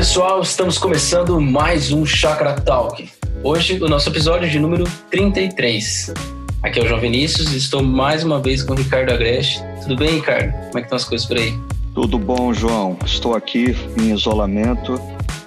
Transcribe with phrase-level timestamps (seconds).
[0.00, 3.06] pessoal, estamos começando mais um Chakra Talk.
[3.44, 6.14] Hoje o nosso episódio de número 33.
[6.62, 9.62] Aqui é o João Vinícius e estou mais uma vez com o Ricardo Agreste.
[9.82, 10.52] Tudo bem, Ricardo?
[10.52, 11.54] Como é que estão as coisas por aí?
[11.94, 12.96] Tudo bom, João.
[13.04, 14.98] Estou aqui em isolamento,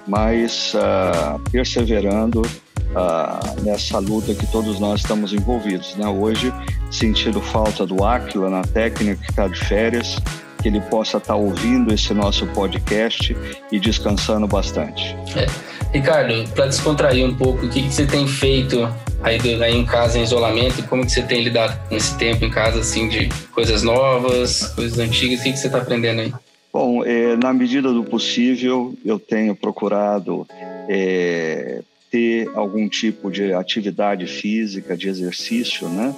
[0.06, 5.96] mas uh, perseverando uh, nessa luta que todos nós estamos envolvidos.
[5.96, 6.06] Né?
[6.06, 6.54] Hoje,
[6.92, 10.16] sentindo falta do Aquila na técnica que está de férias,
[10.64, 13.36] que ele possa estar tá ouvindo esse nosso podcast
[13.70, 15.14] e descansando bastante.
[15.36, 15.46] É.
[15.92, 18.88] Ricardo, para descontrair um pouco, o que, que você tem feito
[19.22, 22.50] aí, aí, em casa, em isolamento, e como que você tem lidado nesse tempo em
[22.50, 26.32] casa, assim, de coisas novas, coisas antigas, o que, que você está aprendendo aí?
[26.72, 30.46] Bom, é, na medida do possível, eu tenho procurado
[30.88, 36.14] é, ter algum tipo de atividade física, de exercício, né?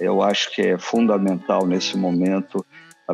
[0.00, 2.66] Eu acho que é fundamental nesse momento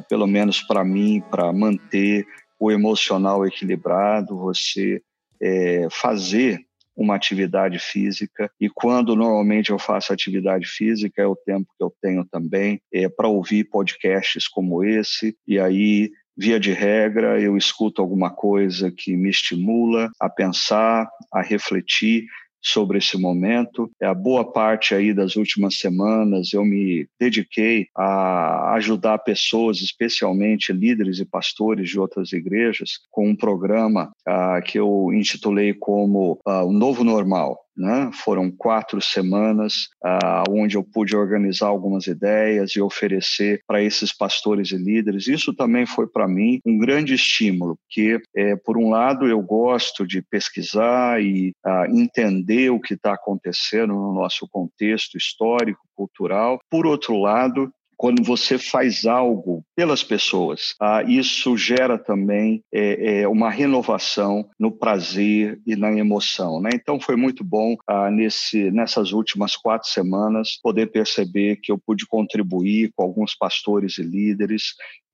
[0.08, 2.26] pelo menos para mim, para manter
[2.58, 5.02] o emocional equilibrado, você
[5.40, 6.60] é, fazer
[6.94, 8.50] uma atividade física.
[8.60, 13.08] E quando normalmente eu faço atividade física é o tempo que eu tenho também é,
[13.08, 15.34] para ouvir podcasts como esse.
[15.46, 21.40] E aí via de regra eu escuto alguma coisa que me estimula a pensar, a
[21.40, 22.26] refletir
[22.62, 23.90] sobre esse momento.
[24.00, 30.72] É a boa parte aí das últimas semanas eu me dediquei a ajudar pessoas, especialmente
[30.72, 36.64] líderes e pastores de outras igrejas, com um programa ah, que eu intitulei como ah,
[36.64, 37.58] o Novo Normal.
[37.80, 38.10] Né?
[38.12, 44.70] Foram quatro semanas ah, onde eu pude organizar algumas ideias e oferecer para esses pastores
[44.70, 45.26] e líderes.
[45.26, 50.06] Isso também foi para mim um grande estímulo, porque, é, por um lado, eu gosto
[50.06, 56.58] de pesquisar e ah, entender o que está acontecendo no nosso contexto histórico, cultural.
[56.70, 63.28] Por outro lado, quando você faz algo pelas pessoas, ah, isso gera também é, é,
[63.28, 66.62] uma renovação no prazer e na emoção.
[66.62, 66.70] Né?
[66.72, 72.06] Então foi muito bom ah, nesse, nessas últimas quatro semanas poder perceber que eu pude
[72.06, 74.62] contribuir com alguns pastores e líderes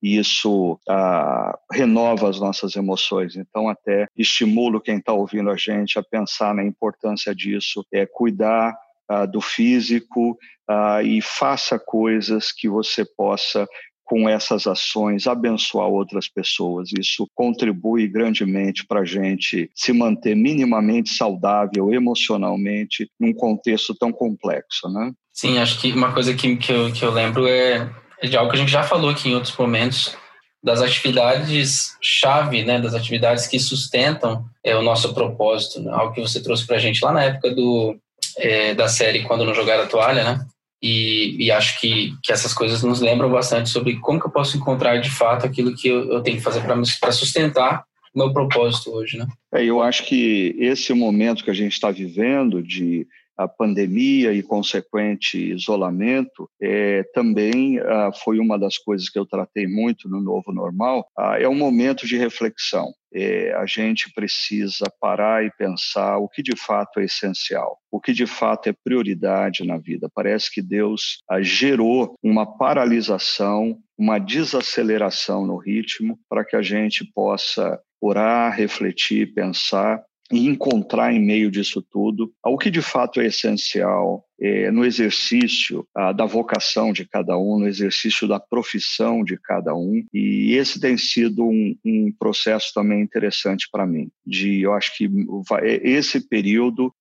[0.01, 3.35] e isso ah, renova as nossas emoções.
[3.35, 8.73] Então, até estimulo quem está ouvindo a gente a pensar na importância disso, é cuidar
[9.11, 10.37] uh, do físico
[10.69, 13.67] uh, e faça coisas que você possa
[14.07, 16.89] com essas ações abençoar outras pessoas.
[16.97, 24.87] Isso contribui grandemente para a gente se manter minimamente saudável emocionalmente num contexto tão complexo,
[24.89, 25.11] né?
[25.33, 27.91] Sim, acho que uma coisa que, que, eu, que eu lembro é,
[28.21, 30.17] é de algo que a gente já falou aqui em outros momentos,
[30.63, 35.91] das atividades chave, né, das atividades que sustentam é, o nosso propósito, né?
[35.93, 37.95] algo que você trouxe para a gente lá na época do,
[38.37, 40.45] é, da série Quando Não Jogar a Toalha, né?
[40.81, 44.55] E, e, acho que, que essas coisas nos lembram bastante sobre como que eu posso
[44.55, 47.83] encontrar de fato aquilo que eu, eu tenho que fazer para sustentar
[48.17, 49.27] meu propósito hoje, né?
[49.53, 54.41] É, eu acho que esse momento que a gente está vivendo de a pandemia e
[54.41, 60.51] consequente isolamento é, também ah, foi uma das coisas que eu tratei muito no novo
[60.51, 61.07] normal.
[61.17, 62.91] Ah, é um momento de reflexão.
[63.13, 68.11] É, a gente precisa parar e pensar o que de fato é essencial, o que
[68.11, 70.09] de fato é prioridade na vida.
[70.13, 77.05] Parece que Deus ah, gerou uma paralisação, uma desaceleração no ritmo para que a gente
[77.13, 83.27] possa orar, refletir, pensar e encontrar em meio disso tudo o que de fato é
[83.27, 89.75] essencial é, no exercício da vocação de cada um, no exercício da profissão de cada
[89.75, 90.03] um.
[90.13, 94.09] E esse tem sido um, um processo também interessante para mim.
[94.25, 95.09] De, eu acho que
[95.47, 96.93] vai, esse período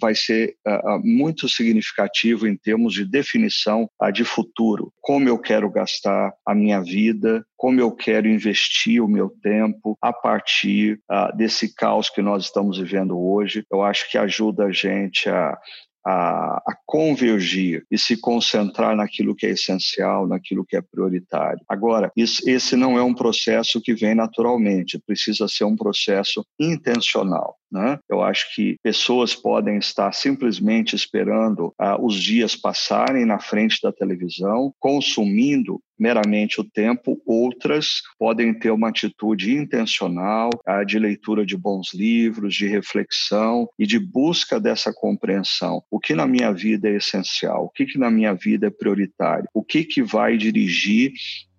[0.00, 0.56] vai ser
[1.02, 4.92] muito significativo em termos de definição de futuro.
[5.00, 10.12] Como eu quero gastar a minha vida, como eu quero investir o meu tempo a
[10.12, 11.00] partir
[11.36, 13.64] desse caos que nós estamos vivendo hoje.
[13.70, 15.56] Eu acho que ajuda a gente a
[16.04, 21.60] a, a, convergir e se concentrar naquilo que é essencial, naquilo que é prioritário.
[21.68, 27.56] Agora, isso, esse não é um processo que vem naturalmente, precisa ser um processo intencional.
[27.70, 27.98] Né?
[28.08, 33.92] Eu acho que pessoas podem estar simplesmente esperando ah, os dias passarem na frente da
[33.92, 41.56] televisão, consumindo meramente o tempo, outras podem ter uma atitude intencional ah, de leitura de
[41.56, 45.82] bons livros, de reflexão e de busca dessa compreensão.
[45.90, 47.66] O que na minha vida é essencial?
[47.66, 49.48] O que, que na minha vida é prioritário?
[49.54, 51.12] O que, que vai dirigir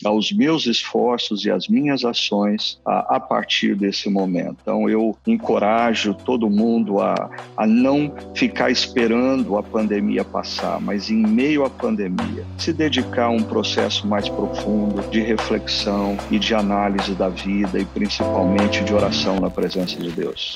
[0.05, 4.57] aos meus esforços e às minhas ações a, a partir desse momento.
[4.61, 11.25] Então, eu encorajo todo mundo a, a não ficar esperando a pandemia passar, mas em
[11.25, 17.13] meio à pandemia, se dedicar a um processo mais profundo de reflexão e de análise
[17.13, 20.55] da vida e principalmente de oração na presença de Deus.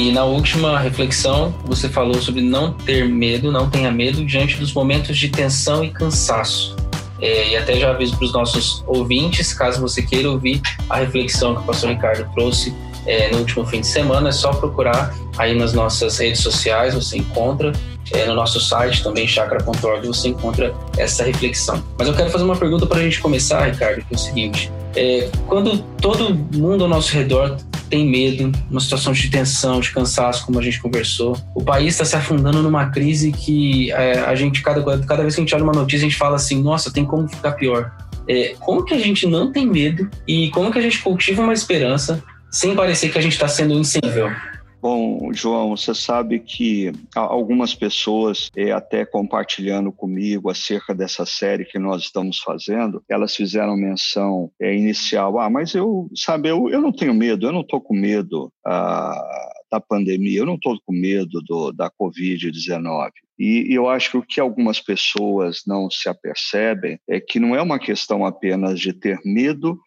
[0.00, 4.72] E na última reflexão, você falou sobre não ter medo, não tenha medo diante dos
[4.72, 6.74] momentos de tensão e cansaço.
[7.20, 11.54] É, e até já aviso para os nossos ouvintes, caso você queira ouvir a reflexão
[11.54, 12.74] que o pastor Ricardo trouxe
[13.06, 17.18] é, no último fim de semana, é só procurar aí nas nossas redes sociais, você
[17.18, 17.70] encontra.
[18.12, 21.84] É, no nosso site também, chakra.org, você encontra essa reflexão.
[21.98, 24.72] Mas eu quero fazer uma pergunta para a gente começar, Ricardo, que é o seguinte:
[24.96, 27.56] é, quando todo mundo ao nosso redor
[27.90, 31.36] tem medo, uma situação de tensão, de cansaço, como a gente conversou.
[31.54, 35.40] O país está se afundando numa crise que é, a gente, cada, cada vez que
[35.40, 37.92] a gente olha uma notícia, a gente fala assim: nossa, tem como ficar pior.
[38.28, 41.52] É, como que a gente não tem medo e como que a gente cultiva uma
[41.52, 44.30] esperança sem parecer que a gente está sendo insensível?
[44.80, 51.78] Bom, João, você sabe que algumas pessoas, é, até compartilhando comigo acerca dessa série que
[51.78, 55.38] nós estamos fazendo, elas fizeram menção é, inicial.
[55.38, 59.50] Ah, mas eu, sabe, eu, eu não tenho medo, eu não estou com medo ah,
[59.70, 63.10] da pandemia, eu não estou com medo do, da Covid-19.
[63.38, 67.60] E eu acho que o que algumas pessoas não se apercebem é que não é
[67.60, 69.78] uma questão apenas de ter medo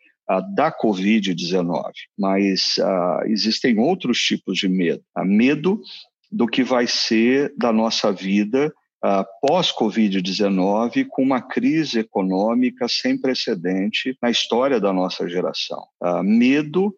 [0.56, 5.04] da Covid-19, mas uh, existem outros tipos de medo.
[5.16, 5.82] Há medo
[6.32, 8.74] do que vai ser da nossa vida
[9.04, 15.84] uh, pós-Covid-19, com uma crise econômica sem precedente na história da nossa geração.
[16.02, 16.96] Uh, medo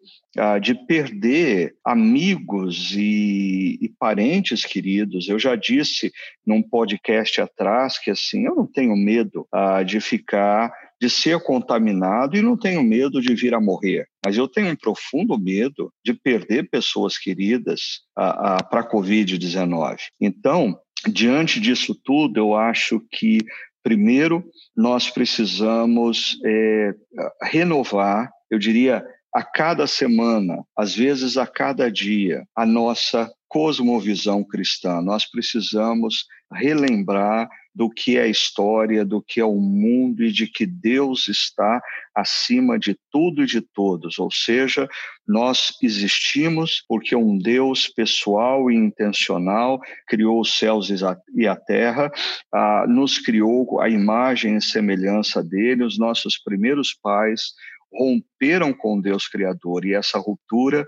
[0.60, 5.30] de perder amigos e, e, parentes queridos.
[5.30, 6.12] Eu já disse
[6.46, 9.48] num podcast atrás que assim eu não tenho medo
[9.86, 10.70] de ficar
[11.00, 14.06] de ser contaminado e não tenho medo de vir a morrer.
[14.24, 19.96] Mas eu tenho um profundo medo de perder pessoas queridas para a Covid-19.
[20.20, 23.38] Então, diante disso tudo, eu acho que,
[23.82, 24.44] primeiro,
[24.76, 26.94] nós precisamos é,
[27.42, 29.04] renovar, eu diria,
[29.34, 35.02] a cada semana, às vezes a cada dia, a nossa cosmovisão cristã.
[35.02, 40.46] Nós precisamos relembrar do que é a história, do que é o mundo e de
[40.46, 41.78] que Deus está
[42.14, 44.18] acima de tudo e de todos.
[44.18, 44.88] Ou seja,
[45.28, 49.78] nós existimos porque um Deus pessoal e intencional
[50.08, 50.88] criou os céus
[51.34, 52.10] e a terra,
[52.50, 57.52] ah, nos criou a imagem e semelhança dele, os nossos primeiros pais
[57.92, 58.35] romperam
[58.78, 60.86] com Deus Criador e essa ruptura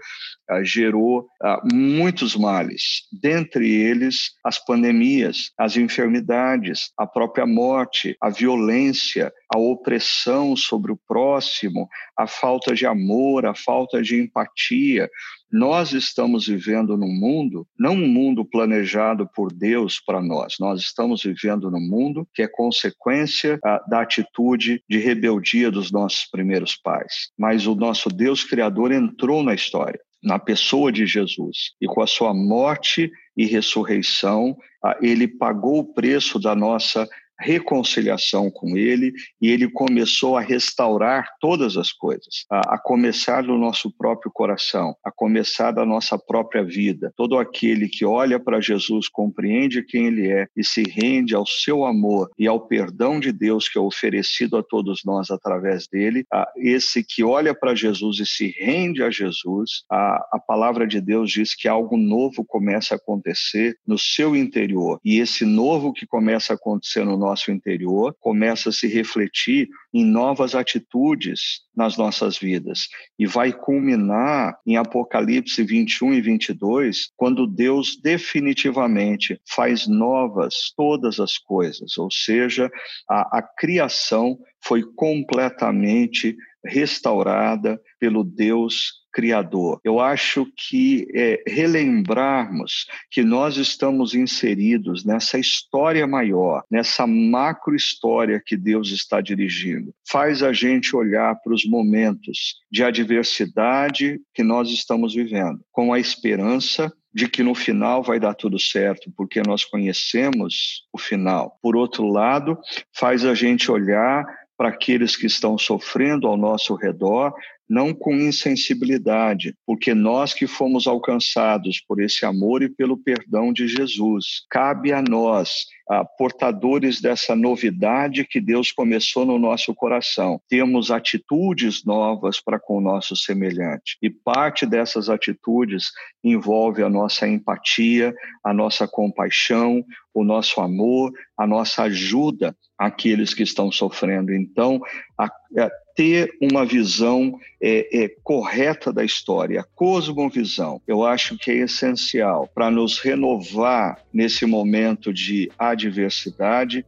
[0.48, 8.30] ah, gerou ah, muitos males, dentre eles as pandemias, as enfermidades, a própria morte, a
[8.30, 15.08] violência, a opressão sobre o próximo, a falta de amor, a falta de empatia,
[15.50, 21.22] nós estamos vivendo num mundo, não um mundo planejado por Deus para nós, nós estamos
[21.22, 27.30] vivendo num mundo que é consequência ah, da atitude de rebeldia dos nossos primeiros pais.
[27.38, 32.06] Mas o nosso Deus Criador entrou na história, na pessoa de Jesus, e com a
[32.06, 34.56] sua morte e ressurreição,
[35.00, 37.08] ele pagou o preço da nossa
[37.38, 43.56] reconciliação com Ele e Ele começou a restaurar todas as coisas, a, a, começar do
[43.56, 47.12] nosso próprio coração, a começar da nossa própria vida.
[47.16, 51.84] Todo aquele que olha para Jesus, compreende quem Ele é e se rende ao seu
[51.84, 56.48] amor e ao perdão de Deus que é oferecido a todos nós através dele, a,
[56.56, 61.30] esse que olha para Jesus e se rende a Jesus, a, a palavra de Deus
[61.30, 66.52] diz que algo novo começa a acontecer no seu interior e esse novo que começa
[66.52, 72.38] a acontecer no nosso nosso interior começa a se refletir em novas atitudes nas nossas
[72.38, 72.88] vidas.
[73.18, 81.36] E vai culminar em Apocalipse 21 e 22, quando Deus definitivamente faz novas todas as
[81.38, 82.70] coisas, ou seja,
[83.08, 89.80] a, a criação foi completamente restaurada pelo Deus Criador.
[89.82, 98.40] Eu acho que é, relembrarmos que nós estamos inseridos nessa história maior, nessa macro história
[98.46, 104.70] que Deus está dirigindo, faz a gente olhar para os momentos de adversidade que nós
[104.70, 109.64] estamos vivendo, com a esperança de que no final vai dar tudo certo, porque nós
[109.64, 111.58] conhecemos o final.
[111.60, 112.56] Por outro lado,
[112.94, 114.24] faz a gente olhar
[114.56, 117.32] para aqueles que estão sofrendo ao nosso redor
[117.68, 123.68] não com insensibilidade, porque nós que fomos alcançados por esse amor e pelo perdão de
[123.68, 130.40] Jesus, cabe a nós ah, portadores dessa novidade que Deus começou no nosso coração.
[130.48, 133.96] Temos atitudes novas para com o nosso semelhante.
[134.02, 135.90] E parte dessas atitudes
[136.22, 138.14] envolve a nossa empatia,
[138.44, 144.34] a nossa compaixão, o nosso amor, a nossa ajuda àqueles que estão sofrendo.
[144.34, 144.80] Então,
[145.18, 151.36] a, a é, ter uma visão é, é, correta da história, a cosmovisão, eu acho
[151.36, 155.77] que é essencial para nos renovar nesse momento de adversidade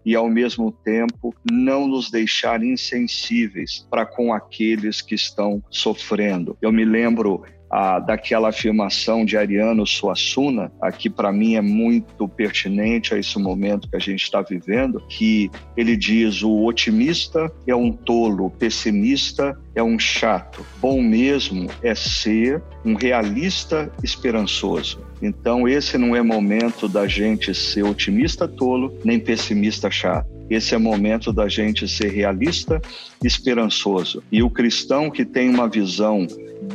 [0.04, 6.56] e, ao mesmo tempo, não nos deixar insensíveis para com aqueles que estão sofrendo.
[6.60, 13.14] Eu me lembro a, daquela afirmação de Ariano Suassuna, aqui para mim é muito pertinente
[13.14, 17.92] a esse momento que a gente está vivendo, que ele diz: o otimista é um
[17.92, 20.66] tolo, o pessimista é um chato.
[20.80, 25.00] Bom mesmo é ser um realista esperançoso.
[25.22, 30.39] Então, esse não é momento da gente ser otimista tolo, nem pessimista chato.
[30.50, 32.82] Esse é momento da gente ser realista,
[33.22, 34.22] esperançoso.
[34.32, 36.26] E o cristão que tem uma visão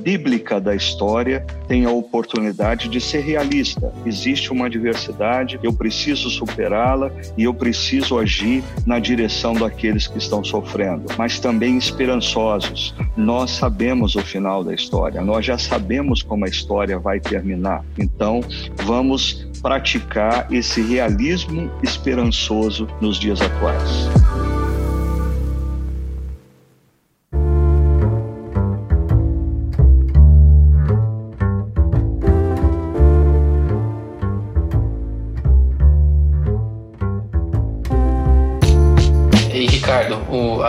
[0.01, 3.94] bíblica da história tem a oportunidade de ser realista.
[4.05, 10.44] Existe uma diversidade, eu preciso superá-la e eu preciso agir na direção daqueles que estão
[10.44, 12.96] sofrendo, mas também esperançosos.
[13.15, 17.84] Nós sabemos o final da história, nós já sabemos como a história vai terminar.
[17.98, 18.41] Então,
[18.84, 24.07] vamos praticar esse realismo esperançoso nos dias atuais.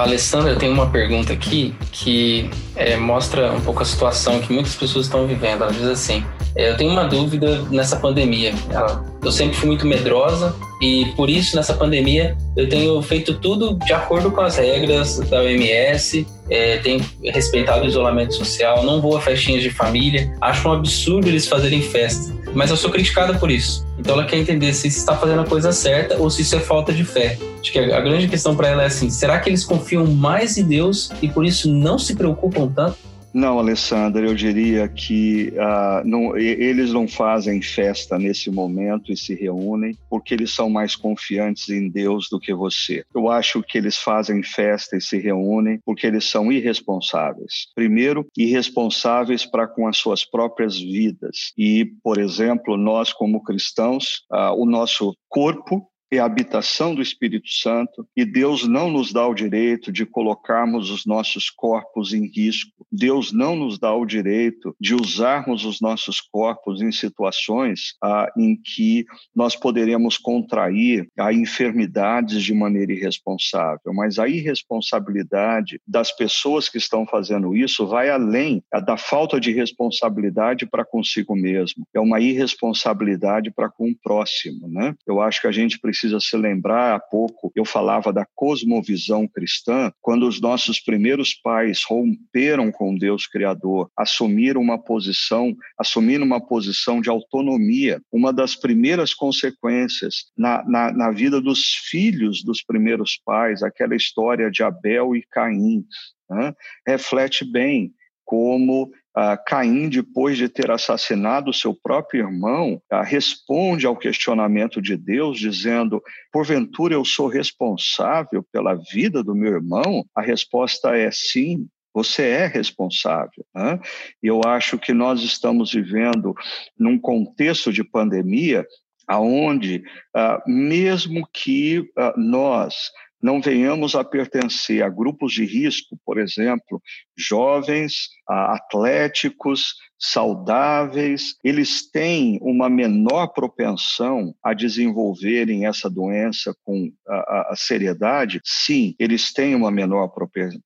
[0.06, 5.06] Alessandra tem uma pergunta aqui que é, mostra um pouco a situação que muitas pessoas
[5.06, 5.62] estão vivendo.
[5.62, 6.24] Ela diz assim:
[6.56, 8.54] Eu tenho uma dúvida nessa pandemia.
[8.70, 13.74] Ela, eu sempre fui muito medrosa e por isso nessa pandemia eu tenho feito tudo
[13.84, 19.16] de acordo com as regras da OMS, é, tenho respeitado o isolamento social, não vou
[19.16, 20.32] a festinhas de família.
[20.40, 23.86] Acho um absurdo eles fazerem festa, mas eu sou criticada por isso.
[23.98, 26.90] Então ela quer entender se está fazendo a coisa certa ou se isso é falta
[26.90, 27.38] de fé.
[27.60, 30.64] Acho que a grande questão para ela é assim: será que eles confiam mais em
[30.64, 32.96] Deus e por isso não se preocupam tanto?
[33.36, 39.34] Não, Alessandra, eu diria que uh, não, eles não fazem festa nesse momento e se
[39.34, 43.04] reúnem porque eles são mais confiantes em Deus do que você.
[43.14, 47.66] Eu acho que eles fazem festa e se reúnem porque eles são irresponsáveis.
[47.74, 51.52] Primeiro, irresponsáveis para com as suas próprias vidas.
[51.58, 57.50] E, por exemplo, nós como cristãos, uh, o nosso corpo é a habitação do Espírito
[57.50, 62.86] Santo e Deus não nos dá o direito de colocarmos os nossos corpos em risco.
[62.90, 68.56] Deus não nos dá o direito de usarmos os nossos corpos em situações ah, em
[68.56, 73.92] que nós poderemos contrair a enfermidades de maneira irresponsável.
[73.92, 80.66] Mas a irresponsabilidade das pessoas que estão fazendo isso vai além da falta de responsabilidade
[80.66, 81.84] para consigo mesmo.
[81.92, 84.94] É uma irresponsabilidade para com o próximo, né?
[85.06, 89.26] Eu acho que a gente precisa precisa se lembrar, há pouco eu falava da cosmovisão
[89.26, 96.40] cristã, quando os nossos primeiros pais romperam com Deus Criador, assumiram uma posição, assumiram uma
[96.40, 103.18] posição de autonomia, uma das primeiras consequências na, na, na vida dos filhos dos primeiros
[103.24, 105.82] pais, aquela história de Abel e Caim,
[106.28, 106.52] né?
[106.86, 107.92] reflete bem
[108.26, 114.94] como ah, Caim, depois de ter assassinado seu próprio irmão, ah, responde ao questionamento de
[114.94, 120.04] Deus, dizendo: Porventura eu sou responsável pela vida do meu irmão?
[120.14, 121.66] A resposta é sim.
[121.94, 123.42] Você é responsável.
[123.54, 123.80] Né?
[124.22, 126.34] Eu acho que nós estamos vivendo
[126.78, 128.66] num contexto de pandemia
[129.08, 129.82] aonde,
[130.14, 132.74] ah, mesmo que nós
[133.22, 136.80] não venhamos a pertencer a grupos de risco, por exemplo,
[137.16, 147.54] jovens, atléticos, saudáveis, eles têm uma menor propensão a desenvolverem essa doença com a, a,
[147.56, 148.40] seriedade?
[148.44, 150.12] Sim, eles têm uma menor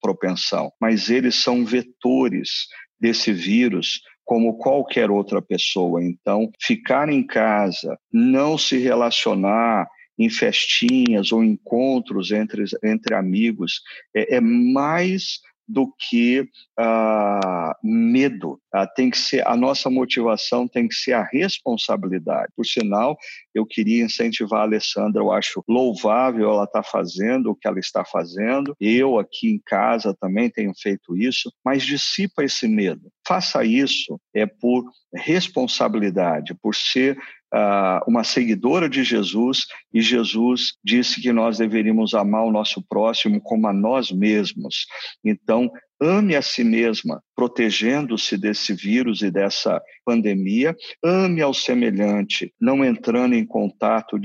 [0.01, 2.67] propensão, mas eles são vetores
[3.01, 6.03] desse vírus como qualquer outra pessoa.
[6.05, 9.89] Então, ficar em casa, não se relacionar,
[10.21, 13.81] em festinhas ou encontros entre, entre amigos,
[14.15, 18.61] é, é mais do que ah, medo.
[18.75, 22.53] Ah, tem que ser a nossa motivação tem que ser a responsabilidade.
[22.57, 23.17] Por sinal,
[23.55, 25.23] eu queria incentivar a Alessandra.
[25.23, 28.75] Eu acho louvável ela estar tá fazendo o que ela está fazendo.
[28.81, 31.53] Eu aqui em casa também tenho feito isso.
[31.65, 33.09] Mas dissipa esse medo.
[33.27, 34.85] Faça isso é por
[35.15, 37.17] responsabilidade, por ser
[38.07, 43.67] uma seguidora de Jesus e Jesus disse que nós deveríamos amar o nosso próximo como
[43.67, 44.87] a nós mesmos.
[45.25, 52.85] Então, ame a si mesma, protegendo-se desse vírus e dessa pandemia, ame ao semelhante, não
[52.85, 54.19] entrando em contato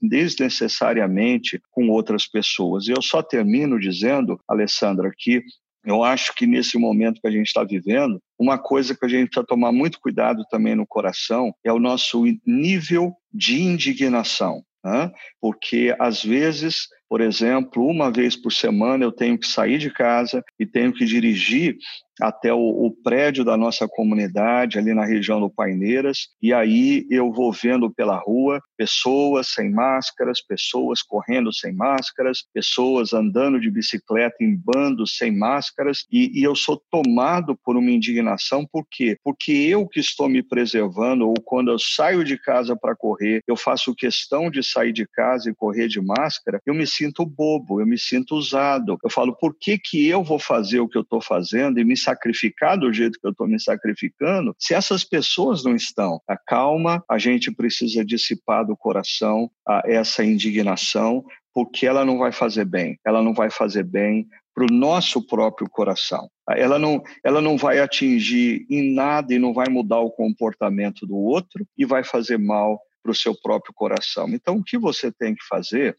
[0.00, 2.86] desnecessariamente com outras pessoas.
[2.86, 5.42] Eu só termino dizendo, Alessandra, que
[5.84, 9.28] eu acho que nesse momento que a gente está vivendo, uma coisa que a gente
[9.28, 14.62] precisa tomar muito cuidado também no coração é o nosso nível de indignação.
[14.84, 15.10] Né?
[15.40, 20.42] Porque, às vezes, por exemplo, uma vez por semana eu tenho que sair de casa
[20.58, 21.76] e tenho que dirigir
[22.22, 27.32] até o, o, prédio da nossa comunidade, ali na região do Paineiras, e aí eu
[27.32, 34.36] vou vendo pela rua pessoas sem máscaras, pessoas correndo sem máscaras, pessoas andando de bicicleta
[34.40, 39.16] em bandos sem máscaras, e, e eu sou tomado por uma indignação, por quê?
[39.24, 43.56] Porque eu que estou me preservando, ou quando eu saio de casa para correr, eu
[43.56, 47.86] faço questão de sair de casa e correr de máscara, eu me sinto bobo, eu
[47.86, 48.96] me sinto usado.
[49.02, 51.96] Eu falo, por que, que eu vou fazer o que eu estou fazendo e me
[52.12, 56.20] sacrificar do jeito que eu estou me sacrificando, se essas pessoas não estão?
[56.28, 62.32] A calma, a gente precisa dissipar do coração a, essa indignação, porque ela não vai
[62.32, 62.98] fazer bem.
[63.04, 66.30] Ela não vai fazer bem para o nosso próprio coração.
[66.50, 71.16] Ela não, ela não vai atingir em nada e não vai mudar o comportamento do
[71.16, 74.28] outro e vai fazer mal para o seu próprio coração.
[74.28, 75.96] Então, o que você tem que fazer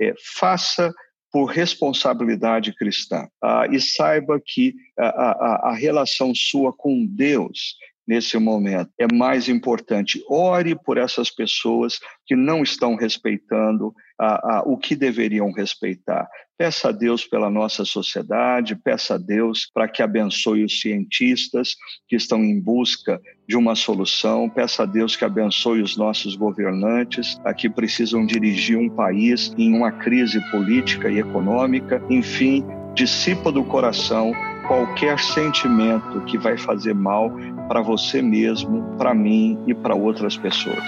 [0.00, 0.92] é faça
[1.32, 3.28] por responsabilidade cristã.
[3.42, 7.76] Ah, e saiba que a, a, a relação sua com Deus
[8.10, 10.20] nesse momento é mais importante.
[10.28, 16.28] Ore por essas pessoas que não estão respeitando a, a, o que deveriam respeitar.
[16.58, 21.76] Peça a Deus pela nossa sociedade, peça a Deus para que abençoe os cientistas
[22.08, 27.38] que estão em busca de uma solução, peça a Deus que abençoe os nossos governantes,
[27.44, 33.64] a que precisam dirigir um país em uma crise política e econômica, enfim, dissipa do
[33.64, 34.32] coração
[34.70, 37.32] qualquer sentimento que vai fazer mal
[37.70, 40.82] para você mesmo, para mim e para outras pessoas.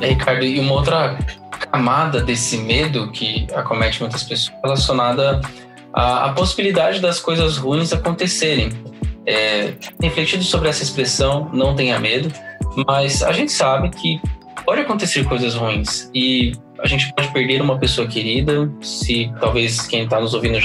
[0.00, 1.16] É, Ricardo, e uma outra
[1.70, 5.40] camada desse medo que acomete muitas pessoas relacionada
[5.92, 8.70] à, à possibilidade das coisas ruins acontecerem.
[9.24, 12.28] É, refletido sobre essa expressão, não tenha medo,
[12.88, 14.20] mas a gente sabe que
[14.64, 20.04] pode acontecer coisas ruins e a gente pode perder uma pessoa querida, se talvez quem
[20.04, 20.58] está nos ouvindo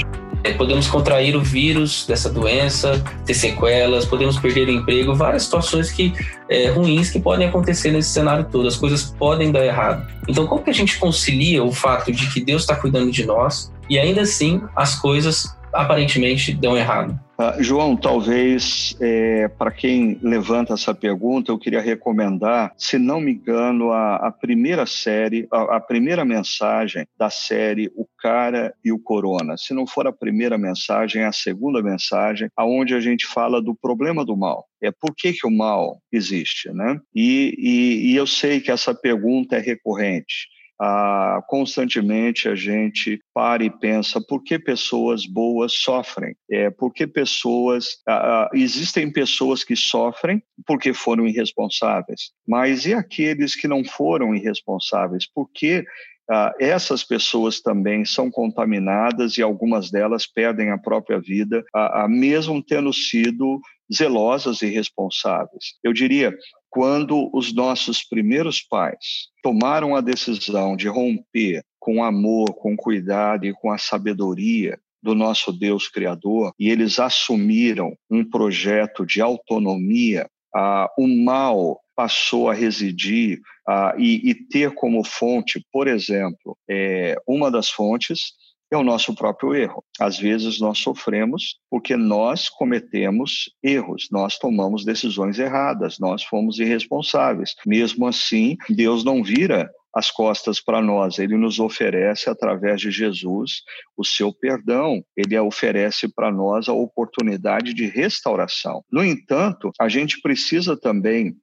[0.54, 6.12] podemos contrair o vírus dessa doença, ter sequelas, podemos perder o emprego, várias situações que
[6.48, 8.68] é, ruins que podem acontecer nesse cenário todo.
[8.68, 10.06] As coisas podem dar errado.
[10.28, 13.72] Então, como que a gente concilia o fato de que Deus está cuidando de nós
[13.88, 17.18] e ainda assim as coisas aparentemente dão errado?
[17.38, 23.32] Uh, João, talvez é, para quem levanta essa pergunta, eu queria recomendar, se não me
[23.32, 28.98] engano, a, a primeira série, a, a, primeira mensagem da série O Cara e o
[28.98, 29.54] Corona.
[29.58, 33.74] Se não for a primeira mensagem, é a segunda mensagem, aonde a gente fala do
[33.74, 34.66] problema do mal.
[34.82, 36.98] É por que, que o mal existe, né?
[37.14, 40.48] E, e, e eu sei que essa pergunta é recorrente.
[40.80, 47.06] Ah, constantemente a gente para e pensa por que pessoas boas sofrem, é, por que
[47.06, 54.34] pessoas ah, existem pessoas que sofrem porque foram irresponsáveis, mas e aqueles que não foram
[54.34, 55.26] irresponsáveis?
[55.26, 55.84] Por que
[56.28, 62.08] ah, essas pessoas também são contaminadas e algumas delas perdem a própria vida, ah, ah,
[62.08, 63.60] mesmo tendo sido
[63.94, 65.74] zelosas e responsáveis.
[65.84, 66.36] Eu diria,
[66.76, 73.54] quando os nossos primeiros pais tomaram a decisão de romper com amor, com cuidado e
[73.54, 80.90] com a sabedoria do nosso Deus Criador, e eles assumiram um projeto de autonomia, ah,
[80.98, 87.50] o mal passou a residir ah, e, e, ter como fonte, por exemplo, é, uma
[87.50, 88.34] das fontes
[88.70, 89.84] é o nosso próprio erro.
[90.00, 97.54] Às vezes nós sofremos porque nós cometemos erros, nós tomamos decisões erradas, nós fomos irresponsáveis.
[97.64, 101.18] Mesmo assim, Deus não vira as costas para nós.
[101.18, 103.62] Ele nos oferece, através de Jesus,
[103.96, 105.02] o seu perdão.
[105.16, 108.84] Ele oferece para nós a oportunidade de restauração.
[108.92, 111.34] No entanto, a gente precisa também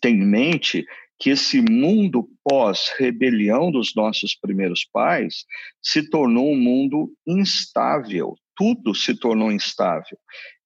[0.00, 0.86] tem em mente
[1.22, 5.44] que esse mundo pós-rebelião dos nossos primeiros pais
[5.80, 10.18] se tornou um mundo instável, tudo se tornou instável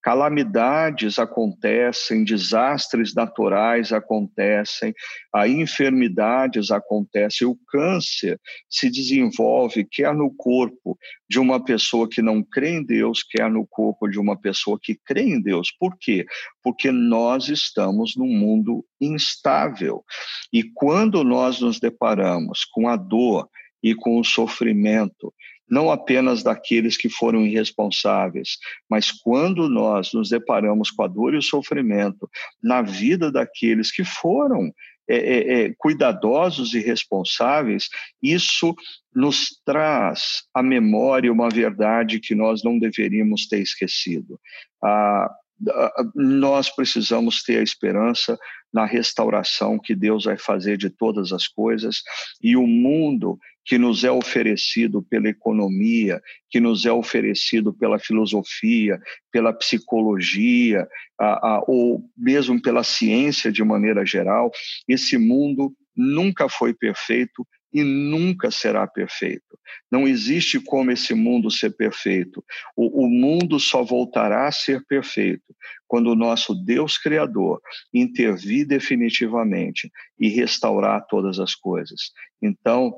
[0.06, 4.94] calamidades acontecem, desastres naturais acontecem,
[5.34, 8.40] a enfermidades acontecem, o câncer
[8.70, 10.96] se desenvolve quer no corpo
[11.28, 14.96] de uma pessoa que não crê em Deus, quer no corpo de uma pessoa que
[15.04, 15.72] crê em Deus.
[15.76, 16.24] Por quê?
[16.62, 20.04] Porque nós estamos num mundo instável.
[20.52, 23.48] E quando nós nos deparamos com a dor
[23.82, 25.34] e com o sofrimento
[25.68, 31.38] não apenas daqueles que foram irresponsáveis, mas quando nós nos deparamos com a dor e
[31.38, 32.28] o sofrimento
[32.62, 34.72] na vida daqueles que foram
[35.08, 37.88] é, é, é, cuidadosos e responsáveis,
[38.20, 38.74] isso
[39.14, 44.38] nos traz à memória uma verdade que nós não deveríamos ter esquecido.
[44.82, 45.30] Ah,
[46.14, 48.36] nós precisamos ter a esperança
[48.72, 52.02] na restauração que Deus vai fazer de todas as coisas
[52.42, 58.98] e o mundo que nos é oferecido pela economia, que nos é oferecido pela filosofia,
[59.32, 60.86] pela psicologia,
[61.18, 64.52] a, a, ou mesmo pela ciência de maneira geral,
[64.88, 69.58] esse mundo nunca foi perfeito e nunca será perfeito.
[69.90, 72.42] Não existe como esse mundo ser perfeito.
[72.76, 75.54] O, o, mundo só voltará a ser perfeito
[75.86, 77.60] quando o nosso Deus Criador
[77.92, 82.12] intervir definitivamente e restaurar todas as coisas.
[82.40, 82.94] Então,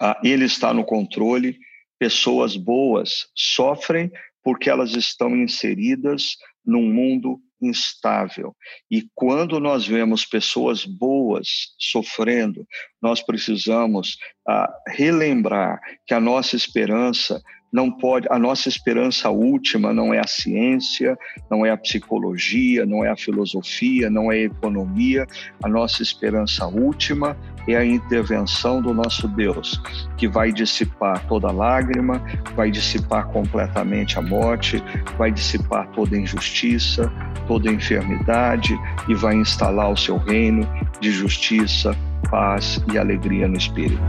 [0.00, 1.58] ah, ele está no controle.
[1.98, 4.10] Pessoas boas sofrem
[4.42, 8.54] porque elas estão inseridas num mundo instável.
[8.90, 12.66] E quando nós vemos pessoas boas sofrendo,
[13.00, 14.16] nós precisamos
[14.48, 17.40] ah, relembrar que a nossa esperança
[17.72, 21.16] não pode, a nossa esperança última não é a ciência,
[21.50, 25.26] não é a psicologia, não é a filosofia, não é a economia,
[25.62, 27.36] a nossa esperança última
[27.68, 29.80] é a intervenção do nosso Deus,
[30.16, 32.22] que vai dissipar toda lágrima,
[32.54, 34.82] vai dissipar completamente a morte,
[35.18, 37.12] vai dissipar toda injustiça,
[37.48, 40.68] toda enfermidade e vai instalar o seu reino
[41.00, 41.96] de justiça,
[42.30, 44.00] paz e alegria no espírito.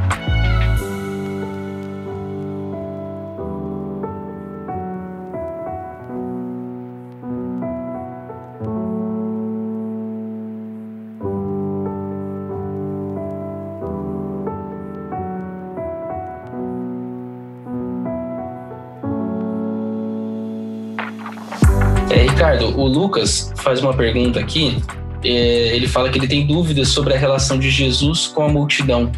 [22.75, 24.77] O Lucas faz uma pergunta aqui.
[25.23, 29.11] É, ele fala que ele tem dúvidas sobre a relação de Jesus com a multidão.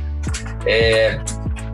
[0.66, 1.20] É,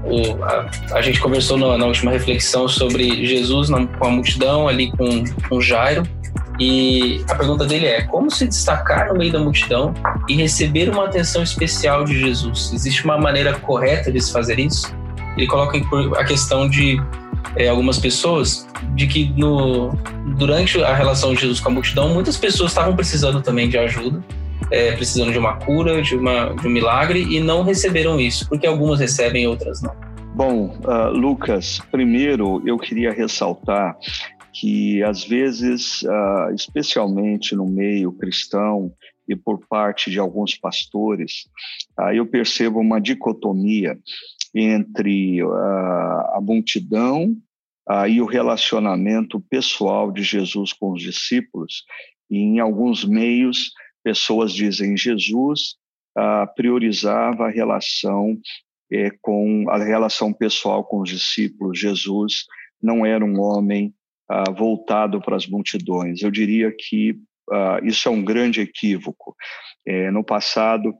[0.03, 4.67] o, a, a, gente conversou na, na, última reflexão sobre Jesus na, com a multidão,
[4.67, 6.03] ali com, com Jairo.
[6.59, 9.93] E a pergunta dele é: como se destacar no meio da multidão
[10.29, 12.71] e receber uma atenção especial de Jesus?
[12.73, 14.95] Existe uma maneira correta de se fazer isso?
[15.37, 15.77] Ele coloca
[16.17, 17.01] a questão de
[17.55, 19.97] é, algumas pessoas de que no,
[20.37, 24.23] durante a relação de Jesus com a multidão, muitas pessoas estavam precisando também de ajuda,
[24.71, 28.67] é, precisando de uma cura, de, uma, de um milagre, e não receberam isso, porque
[28.67, 29.95] algumas recebem outras não.
[30.35, 33.97] Bom, uh, Lucas, primeiro eu queria ressaltar
[34.53, 38.91] que às vezes, uh, especialmente no meio cristão
[39.27, 41.47] e por parte de alguns pastores,
[41.97, 43.97] uh, eu percebo uma dicotomia
[44.53, 47.35] entre a multidão
[48.09, 51.83] e o relacionamento pessoal de Jesus com os discípulos.
[52.29, 53.71] E em alguns meios,
[54.03, 55.75] pessoas dizem Jesus
[56.15, 58.39] ah, priorizava a relação
[58.91, 61.77] eh, com a relação pessoal com os discípulos.
[61.77, 62.45] Jesus
[62.81, 63.93] não era um homem
[64.29, 66.21] ah, voltado para as multidões.
[66.21, 67.17] Eu diria que
[67.51, 69.35] ah, isso é um grande equívoco.
[69.85, 70.95] Eh, no passado,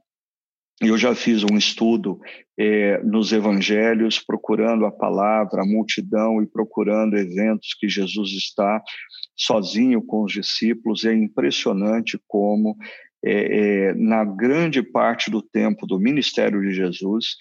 [0.81, 2.19] eu já fiz um estudo
[2.57, 8.83] é, nos evangelhos, procurando a palavra, a multidão e procurando eventos que Jesus está
[9.35, 11.05] sozinho com os discípulos.
[11.05, 12.75] É impressionante como,
[13.23, 17.37] é, é, na grande parte do tempo do ministério de Jesus,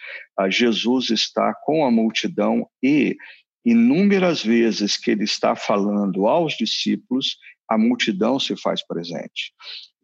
[0.49, 3.17] Jesus está com a multidão e
[3.65, 7.37] inúmeras vezes que ele está falando aos discípulos,
[7.69, 9.53] a multidão se faz presente.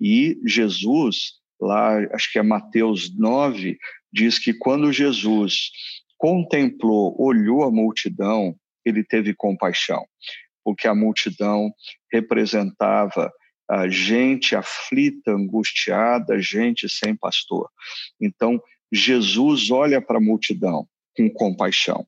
[0.01, 3.79] E Jesus lá, acho que é Mateus 9,
[4.13, 5.71] diz que quando Jesus
[6.17, 10.05] contemplou, olhou a multidão, ele teve compaixão,
[10.65, 11.73] porque a multidão
[12.13, 13.33] representava
[13.71, 17.71] a gente aflita, angustiada, gente sem pastor.
[18.21, 22.05] Então, Jesus olha para a multidão com compaixão.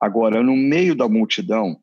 [0.00, 1.76] Agora, no meio da multidão,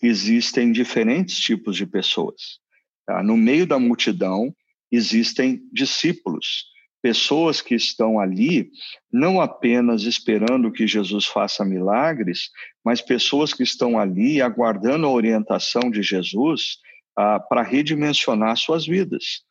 [0.00, 2.60] existem diferentes tipos de pessoas.
[3.04, 3.20] Tá?
[3.20, 4.54] No meio da multidão,
[4.90, 6.66] existem discípulos.
[7.00, 8.70] pessoas que estão ali
[9.12, 12.50] não apenas esperando que Jesus faça milagres,
[12.84, 16.78] mas pessoas que estão ali aguardando a orientação de Jesus
[17.16, 19.42] ah, para redimensionar suas vidas.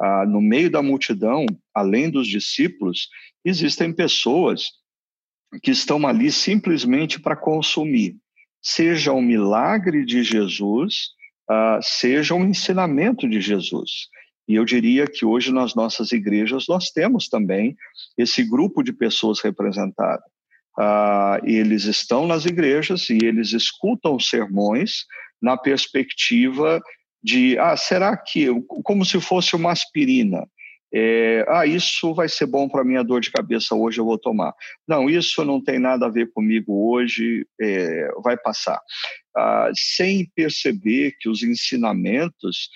[0.00, 3.08] Ah, no meio da multidão, além dos discípulos,
[3.44, 4.70] existem pessoas
[5.62, 8.16] que estão ali simplesmente para consumir,
[8.60, 11.10] seja o milagre de Jesus,
[11.48, 14.08] ah, seja o ensinamento de Jesus.
[14.48, 17.76] E eu diria que hoje nas nossas igrejas nós temos também
[18.18, 20.24] esse grupo de pessoas representadas.
[20.78, 25.04] Ah, eles estão nas igrejas e eles escutam sermões
[25.40, 26.80] na perspectiva
[27.22, 28.48] de, ah, será que,
[28.82, 30.46] como se fosse uma aspirina,
[30.94, 34.52] é, ah, isso vai ser bom para minha dor de cabeça hoje, eu vou tomar.
[34.86, 38.78] Não, isso não tem nada a ver comigo hoje, é, vai passar.
[39.34, 42.68] Ah, sem perceber que os ensinamentos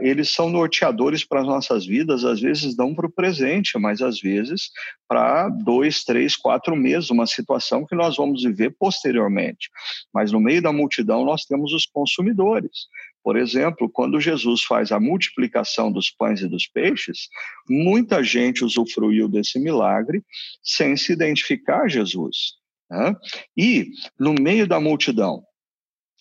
[0.00, 4.20] eles são norteadores para as nossas vidas, às vezes não para o presente, mas às
[4.20, 4.70] vezes
[5.08, 9.70] para dois, três, quatro meses, uma situação que nós vamos viver posteriormente.
[10.12, 12.88] Mas no meio da multidão nós temos os consumidores.
[13.22, 17.28] Por exemplo, quando Jesus faz a multiplicação dos pães e dos peixes,
[17.68, 20.22] muita gente usufruiu desse milagre
[20.62, 22.54] sem se identificar a Jesus.
[22.90, 23.14] Né?
[23.56, 25.42] E no meio da multidão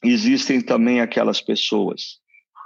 [0.04, 2.19] existem também aquelas pessoas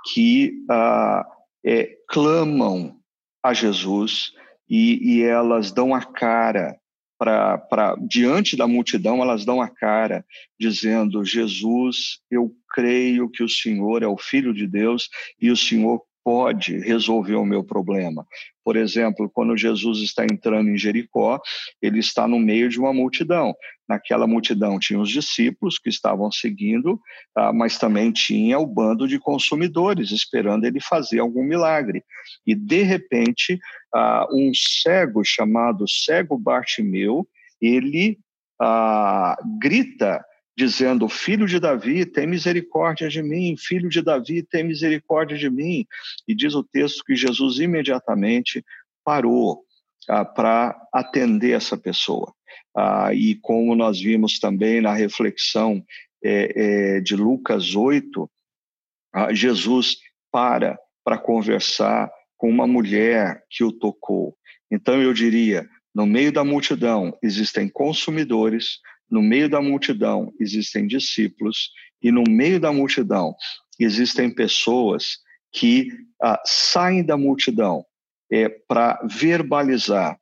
[0.06, 1.26] que ah,
[1.66, 2.98] é, clamam
[3.44, 4.34] a Jesus
[4.70, 6.78] e, e, elas dão a cara
[7.18, 10.26] para diante da multidão elas dão a cara
[10.60, 16.02] dizendo Jesus eu creio que o Senhor é o Filho de Deus e o Senhor
[16.24, 18.26] pode resolver o meu problema.
[18.64, 21.40] Por exemplo, quando Jesus está entrando em Jericó,
[21.82, 23.54] ele está no meio de uma multidão.
[23.88, 27.00] Naquela multidão tinha os discípulos que estavam seguindo,
[27.36, 32.04] ah, mas também tinha o bando de consumidores esperando ele fazer algum milagre.
[32.48, 33.60] E de repente,
[33.94, 37.28] ah, um cego chamado cego Bartimeu,
[37.62, 38.18] ele
[38.62, 40.24] ah, grita
[40.56, 45.86] dizendo: Filho de Davi, tem misericórdia de mim, filho de Davi, tem misericórdia de mim.
[46.28, 48.64] E diz o texto que Jesus imediatamente
[49.04, 49.64] parou
[50.08, 52.34] ah, para atender essa pessoa.
[52.76, 55.84] Ah, e como nós vimos também na reflexão
[56.24, 58.30] é, é, de Lucas 8,
[59.14, 59.98] ah, Jesus
[60.32, 64.36] para para conversar com uma mulher que o tocou.
[64.72, 68.80] Então eu diria, no meio da multidão existem consumidores,
[69.14, 71.70] no meio da multidão existem discípulos
[72.02, 73.36] e no meio da multidão
[73.80, 75.20] existem pessoas
[75.52, 75.88] que
[76.20, 77.86] ah, saem da multidão
[78.32, 80.18] é, para verbalizar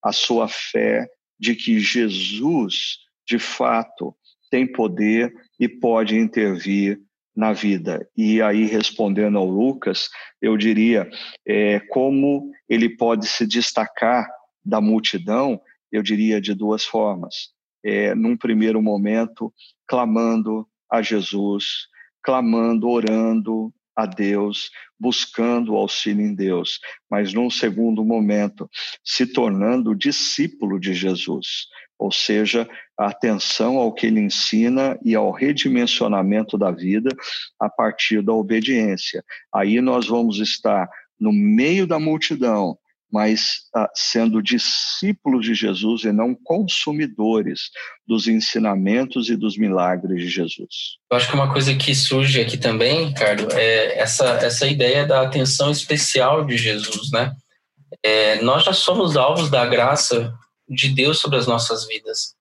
[0.00, 4.14] a sua fé de que Jesus, de fato,
[4.48, 7.00] tem poder e pode intervir
[7.34, 8.08] na vida.
[8.16, 10.08] E aí, respondendo ao Lucas,
[10.40, 11.10] eu diria
[11.44, 14.24] é, como ele pode se destacar
[14.64, 17.55] da multidão, eu diria de duas formas
[17.86, 19.54] é, num primeiro momento,
[19.86, 21.86] clamando a Jesus,
[22.20, 28.68] clamando, orando a Deus, buscando auxílio em Deus, mas num segundo momento,
[29.04, 32.68] se tornando discípulo de Jesus, ou seja,
[32.98, 37.10] a atenção ao que ele ensina e ao redimensionamento da vida
[37.58, 39.24] a partir da obediência.
[39.54, 42.76] Aí nós vamos estar no meio da multidão,
[43.12, 47.70] mas ah, sendo discípulos de Jesus e não consumidores
[48.06, 50.98] dos ensinamentos e dos milagres de Jesus.
[51.10, 55.22] Eu acho que uma coisa que surge aqui também, Ricardo, é essa, essa ideia da
[55.22, 57.32] atenção especial de Jesus, né?
[58.02, 60.34] É, nós já somos alvos da graça
[60.68, 62.34] de Deus sobre as nossas vidas.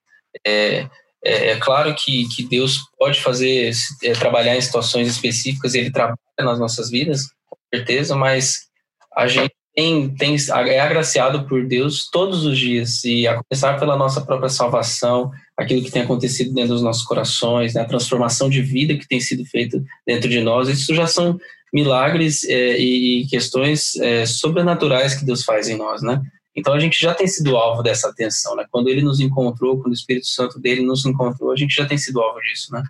[0.45, 0.87] É,
[1.23, 3.71] é, é claro que, que Deus pode fazer,
[4.03, 8.67] é, trabalhar em situações específicas, ele trabalha nas nossas vidas, com certeza, mas
[9.15, 13.97] a gente tem, tem, é agraciado por Deus todos os dias, e a começar pela
[13.97, 18.61] nossa própria salvação, aquilo que tem acontecido dentro dos nossos corações, né, a transformação de
[18.61, 21.37] vida que tem sido feita dentro de nós, isso já são
[21.73, 26.21] milagres é, e questões é, sobrenaturais que Deus faz em nós, né?
[26.55, 28.65] Então a gente já tem sido alvo dessa atenção, né?
[28.71, 31.97] Quando Ele nos encontrou, quando o Espírito Santo dele nos encontrou, a gente já tem
[31.97, 32.81] sido alvo disso, né?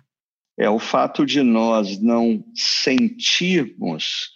[0.56, 4.35] É o fato de nós não sentirmos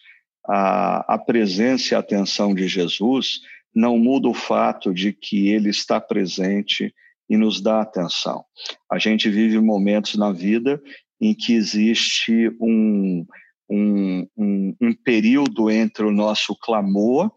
[0.51, 3.41] a, a presença e a atenção de Jesus
[3.73, 6.93] não muda o fato de que ele está presente
[7.29, 8.45] e nos dá atenção.
[8.91, 10.83] A gente vive momentos na vida
[11.21, 13.25] em que existe um,
[13.71, 17.31] um, um, um, período entre o nosso clamor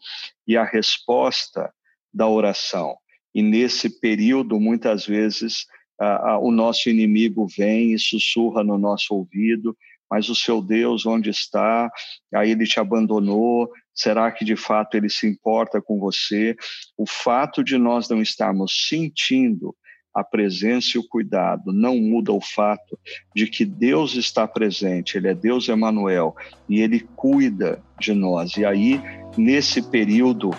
[0.48, 1.72] e a resposta
[2.12, 2.96] da oração.
[3.36, 5.68] E nesse período, muitas vezes,
[6.00, 9.78] a, a, o nosso inimigo vem e sussurra no nosso ouvido,
[10.14, 11.90] mas o seu Deus onde está?
[12.36, 16.56] Aí ele te abandonou, Será que de fato ele se importa com você?
[16.98, 19.76] O fato de nós não estarmos sentindo
[20.14, 23.00] a presença e o cuidado não muda o fato
[23.36, 26.36] de que Deus está presente, Ele é Deus Emanuel
[26.70, 28.56] e Ele cuida de nós.
[28.58, 29.02] E aí,
[29.36, 30.52] nesse período,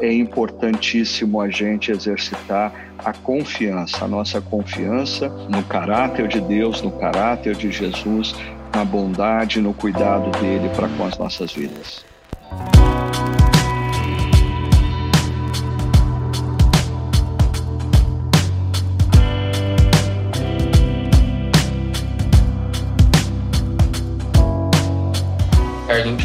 [0.00, 6.90] é importantíssimo a gente exercitar a confiança, a nossa confiança no caráter de Deus, no
[6.98, 8.34] caráter de Jesus,
[8.74, 12.04] na bondade, no cuidado dele para com as nossas vidas.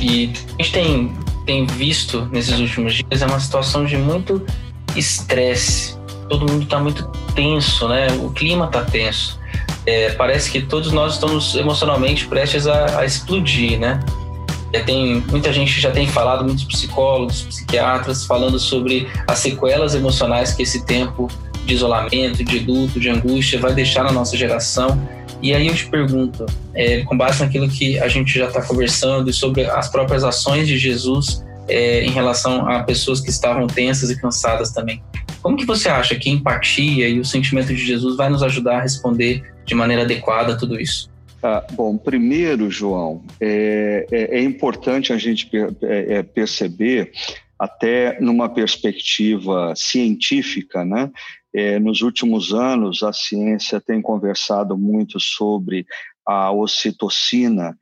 [0.02, 1.14] E a gente tem,
[1.46, 4.44] tem visto nesses últimos dias é uma situação de muito
[4.96, 5.96] estresse.
[6.28, 8.08] Todo mundo está muito tenso, né?
[8.24, 9.39] O clima está tenso.
[9.86, 14.00] É, parece que todos nós estamos emocionalmente prestes a, a explodir, né?
[14.72, 20.54] É, tem muita gente já tem falado, muitos psicólogos, psiquiatras falando sobre as sequelas emocionais
[20.54, 21.28] que esse tempo
[21.66, 25.02] de isolamento, de luto, de angústia vai deixar na nossa geração.
[25.42, 29.30] E aí eu te pergunto, é, com base naquilo que a gente já está conversando
[29.30, 34.10] e sobre as próprias ações de Jesus é, em relação a pessoas que estavam tensas
[34.10, 35.02] e cansadas também,
[35.42, 38.80] como que você acha que a empatia e o sentimento de Jesus vai nos ajudar
[38.80, 41.10] a responder de maneira adequada tudo isso?
[41.44, 47.12] Ah, bom, primeiro, João, é, é, é importante a gente per, é, é, perceber,
[47.58, 51.12] até numa perspectiva científica, né,
[51.54, 55.86] é, nos últimos anos, a ciência tem conversado muito sobre
[56.26, 57.78] a ocitocina,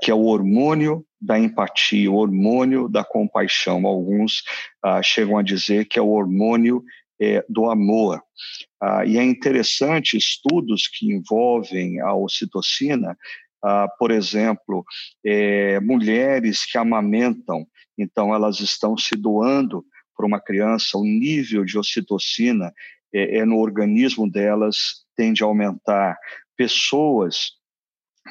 [0.00, 3.86] que é o hormônio da empatia, o hormônio da compaixão.
[3.86, 4.42] Alguns
[4.82, 6.82] ah, chegam a dizer que é o hormônio
[7.22, 8.20] é, do amor.
[8.80, 13.16] Ah, e é interessante estudos que envolvem a ocitocina,
[13.62, 14.84] ah, por exemplo,
[15.24, 17.64] é, mulheres que amamentam,
[17.96, 19.84] então elas estão se doando
[20.16, 22.72] para uma criança, o nível de ocitocina
[23.14, 26.16] é, é, no organismo delas tende a aumentar.
[26.56, 27.52] Pessoas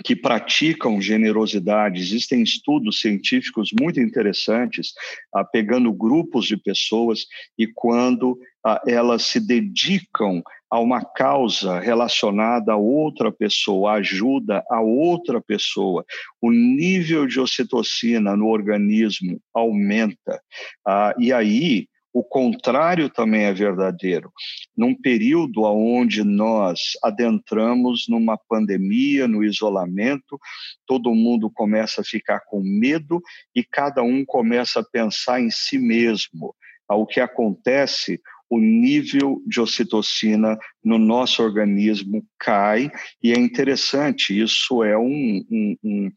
[0.06, 2.00] que praticam generosidade.
[2.00, 4.94] Existem estudos científicos muito interessantes,
[5.34, 7.26] ah, pegando grupos de pessoas
[7.58, 8.38] e quando
[8.86, 16.06] elas se dedicam a uma causa relacionada a outra pessoa, ajuda a outra pessoa,
[16.42, 20.42] o nível de ocitocina no organismo aumenta.
[20.86, 24.32] Ah, e aí o contrário também é verdadeiro.
[24.76, 30.38] Num período onde nós adentramos numa pandemia, no isolamento,
[30.86, 33.22] todo mundo começa a ficar com medo
[33.56, 36.54] e cada um começa a pensar em si mesmo.
[36.90, 38.20] O que acontece,
[38.52, 42.92] o nível de ocitocina no nosso organismo cai
[43.24, 44.38] e é interessante.
[44.38, 46.12] Isso é um, um, um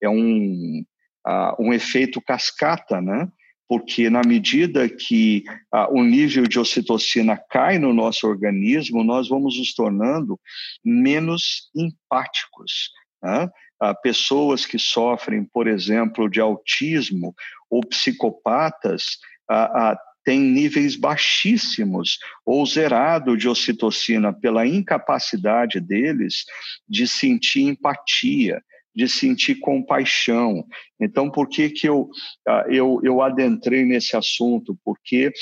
[0.00, 0.84] é um,
[1.26, 3.28] uh, um efeito cascata, né?
[3.68, 9.58] porque na medida que ah, o nível de ocitocina cai no nosso organismo, nós vamos
[9.58, 10.38] nos tornando
[10.84, 12.90] menos empáticos.
[13.22, 13.48] Né?
[13.80, 17.32] Ah, pessoas que sofrem, por exemplo, de autismo
[17.70, 19.96] ou psicopatas ah,
[20.30, 26.44] têm níveis baixíssimos ou zerado de ocitocina pela incapacidade deles
[26.88, 28.62] de sentir empatia
[28.94, 30.64] de sentir compaixão.
[31.00, 32.08] Então, por que, que eu,
[32.46, 34.76] ah, eu, eu adentrei nesse assunto?
[34.84, 35.32] Porque,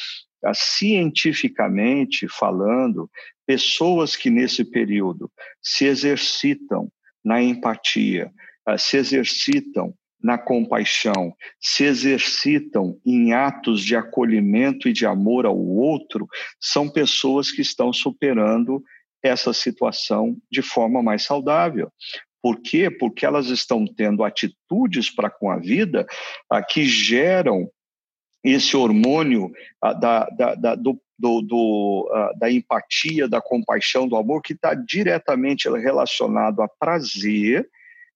[0.44, 3.10] ah, cientificamente falando,
[3.46, 5.30] pessoas que nesse período
[5.62, 6.92] se exercitam
[7.24, 8.30] na empatia,
[8.66, 15.58] ah, se exercitam na compaixão, se exercitam em atos de acolhimento e de amor ao
[15.58, 16.26] outro,
[16.60, 18.82] são pessoas que estão superando
[19.22, 21.90] essa situação de forma mais saudável.
[22.42, 22.90] Por quê?
[22.90, 26.06] Porque elas estão tendo atitudes para com a vida
[26.50, 27.68] ah, que geram
[28.44, 29.50] esse hormônio
[29.82, 34.52] ah, da, da, da, do, do, do ah, da empatia, da compaixão, do amor, que
[34.52, 37.68] está diretamente relacionado a prazer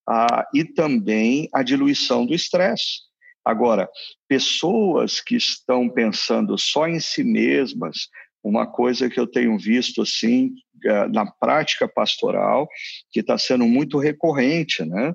[0.07, 3.01] ah, e também a diluição do estresse.
[3.45, 3.89] Agora,
[4.27, 8.07] pessoas que estão pensando só em si mesmas,
[8.43, 10.51] uma coisa que eu tenho visto assim
[10.83, 12.67] eh, na prática pastoral
[13.11, 15.13] que está sendo muito recorrente, né?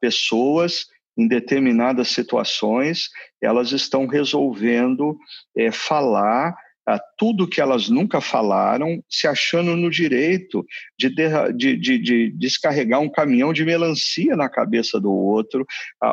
[0.00, 0.86] Pessoas
[1.16, 3.08] em determinadas situações
[3.40, 5.16] elas estão resolvendo
[5.56, 6.54] é, falar
[7.18, 10.64] tudo que elas nunca falaram, se achando no direito
[10.98, 15.66] de, de, de, de descarregar um caminhão de melancia na cabeça do outro,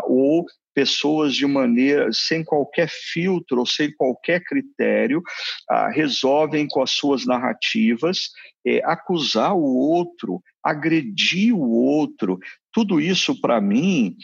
[0.07, 5.21] ou pessoas de maneira sem qualquer filtro ou sem qualquer critério
[5.69, 8.29] ah, resolvem com as suas narrativas
[8.65, 12.39] é, acusar o outro, agredir o outro,
[12.71, 14.15] tudo isso, para mim,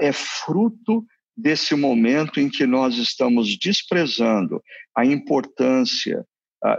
[0.00, 1.04] é fruto
[1.36, 4.62] desse momento em que nós estamos desprezando
[4.96, 6.24] a importância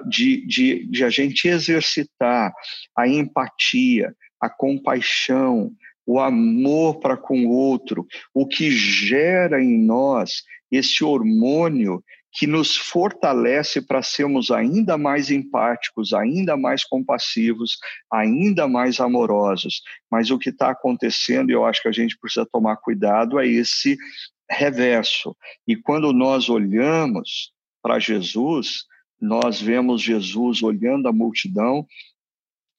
[0.07, 2.53] de, de, de a gente exercitar
[2.97, 5.71] a empatia, a compaixão,
[6.05, 12.03] o amor para com o outro, o que gera em nós esse hormônio
[12.35, 17.77] que nos fortalece para sermos ainda mais empáticos, ainda mais compassivos,
[18.11, 19.83] ainda mais amorosos.
[20.09, 23.47] Mas o que está acontecendo, e eu acho que a gente precisa tomar cuidado, é
[23.47, 23.95] esse
[24.53, 25.35] reverso.
[25.67, 27.51] E quando nós olhamos
[27.81, 28.85] para Jesus,
[29.19, 31.85] nós vemos Jesus olhando a multidão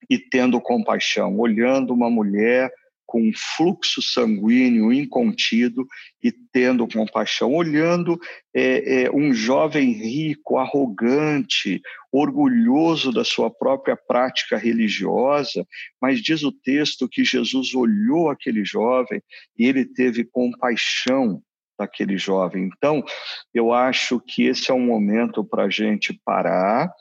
[0.09, 2.71] e tendo compaixão, olhando uma mulher
[3.07, 5.87] com um fluxo sanguíneo incontido
[6.23, 8.19] e tendo compaixão, olhando
[8.55, 15.67] é, é, um jovem rico, arrogante, orgulhoso da sua própria prática religiosa,
[16.01, 19.23] mas diz o texto que Jesus olhou aquele jovem
[19.59, 21.43] e ele teve compaixão
[21.79, 22.71] daquele jovem.
[22.77, 23.05] Então,
[23.53, 26.93] eu acho que esse é um momento para a gente parar,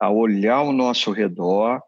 [0.00, 1.80] a olhar ao nosso redor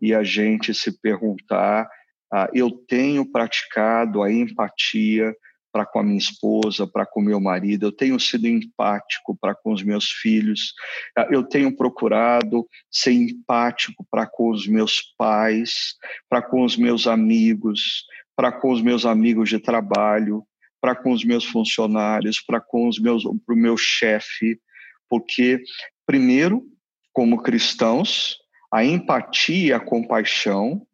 [0.00, 1.88] e a gente se perguntar
[2.32, 5.34] ah, eu tenho praticado a empatia
[5.72, 9.72] para com a minha esposa, para com meu marido, eu tenho sido empático para com
[9.72, 10.72] os meus filhos,
[11.16, 15.94] ah, eu tenho procurado ser empático para com os meus pais,
[16.28, 20.44] para com os meus amigos, para com os meus amigos de trabalho,
[20.80, 24.60] para com os meus funcionários, para com os meus, para o meu chefe,
[25.08, 25.60] porque
[26.06, 26.64] primeiro,
[27.12, 28.36] como cristãos,
[28.72, 30.86] a empatia a compaixão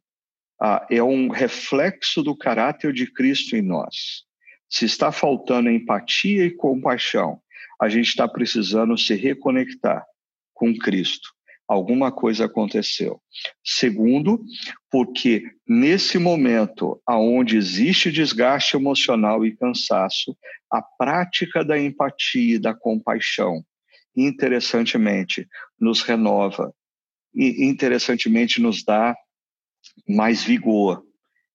[0.61, 4.25] ah, é um reflexo do caráter de Cristo em nós.
[4.71, 7.41] Se está faltando empatia e compaixão,
[7.81, 10.05] a gente está precisando se reconectar
[10.55, 11.29] com Cristo.
[11.73, 13.19] Alguma coisa aconteceu.
[13.65, 14.45] Segundo,
[14.91, 20.37] porque nesse momento aonde existe desgaste emocional e cansaço,
[20.71, 23.65] a prática da empatia e da compaixão,
[24.15, 25.49] interessantemente,
[25.81, 26.75] nos renova
[27.35, 29.17] e interessantemente nos dá
[30.07, 31.03] mais vigor.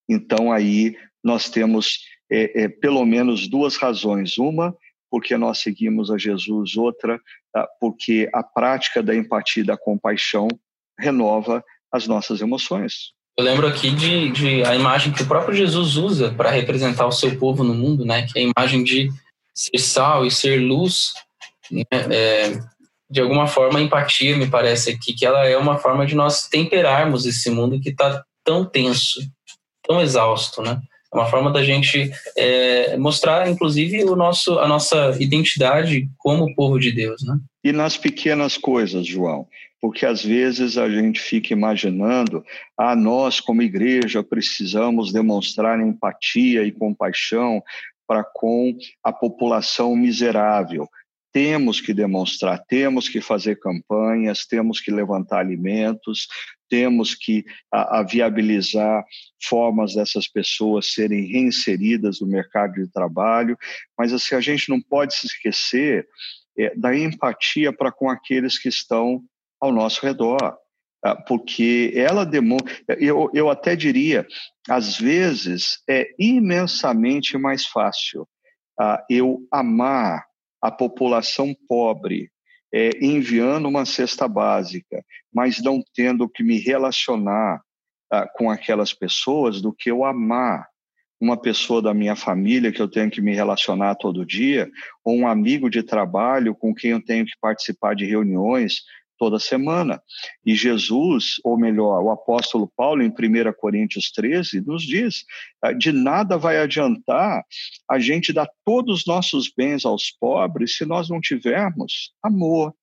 [0.10, 2.00] Então, aí nós temos
[2.32, 4.40] é, é, pelo menos duas razões.
[4.40, 4.76] Uma,
[5.10, 7.20] porque nós seguimos a Jesus, outra,
[7.56, 10.48] ah, porque a prática da empatia e da compaixão
[11.00, 13.14] renova as nossas emoções.
[13.38, 17.12] Eu lembro aqui de, de a imagem que o próprio Jesus usa para representar o
[17.12, 18.26] seu povo no mundo, né?
[18.26, 19.12] Que é a imagem de
[19.54, 21.14] ser sal e ser luz.
[21.72, 21.84] Né?
[21.92, 22.60] É,
[23.10, 26.48] de alguma forma, a empatia, me parece aqui, que ela é uma forma de nós
[26.48, 29.20] temperarmos esse mundo que está tão tenso,
[29.84, 30.82] tão exausto, né?
[31.14, 36.80] É uma forma da gente é, mostrar, inclusive, o nosso, a nossa identidade como povo
[36.80, 37.40] de Deus, né?
[37.64, 39.48] E nas pequenas coisas, João,
[39.82, 42.44] porque às vezes a gente fica imaginando,
[42.78, 47.62] ah, nós como igreja precisamos demonstrar empatia e compaixão
[48.08, 50.88] para com a população miserável
[51.38, 56.28] temos que demonstrar, temos que fazer campanhas, temos que levantar alimentos,
[56.70, 59.04] temos que a, a viabilizar
[59.44, 63.58] formas dessas pessoas serem reinseridas no mercado de trabalho,
[63.98, 66.08] mas assim a gente não pode se esquecer
[66.58, 69.22] é, da empatia para com aqueles que estão
[69.60, 70.58] ao nosso redor,
[71.04, 74.26] ah, porque ela demonstra, eu, eu até diria,
[74.68, 78.28] às vezes é imensamente mais fácil
[78.80, 80.26] uh, eu amar
[80.62, 82.30] a população pobre,
[82.74, 85.04] é, enviando uma cesta básica,
[85.34, 87.62] mas não tendo que me relacionar
[88.12, 90.68] ah, com aquelas pessoas, do que eu amar.
[91.20, 94.70] Uma pessoa da minha família que eu tenho que me relacionar todo dia,
[95.04, 98.82] ou um amigo de trabalho com quem eu tenho que participar de reuniões
[99.18, 100.02] toda semana.
[100.46, 103.14] E Jesus, ou melhor, o apóstolo Paulo, em 1
[103.58, 105.26] Coríntios 13, nos diz:
[105.62, 107.44] ah, de nada vai adiantar
[107.90, 112.74] a gente dar todos os nossos bens aos pobres se nós não tivermos amor.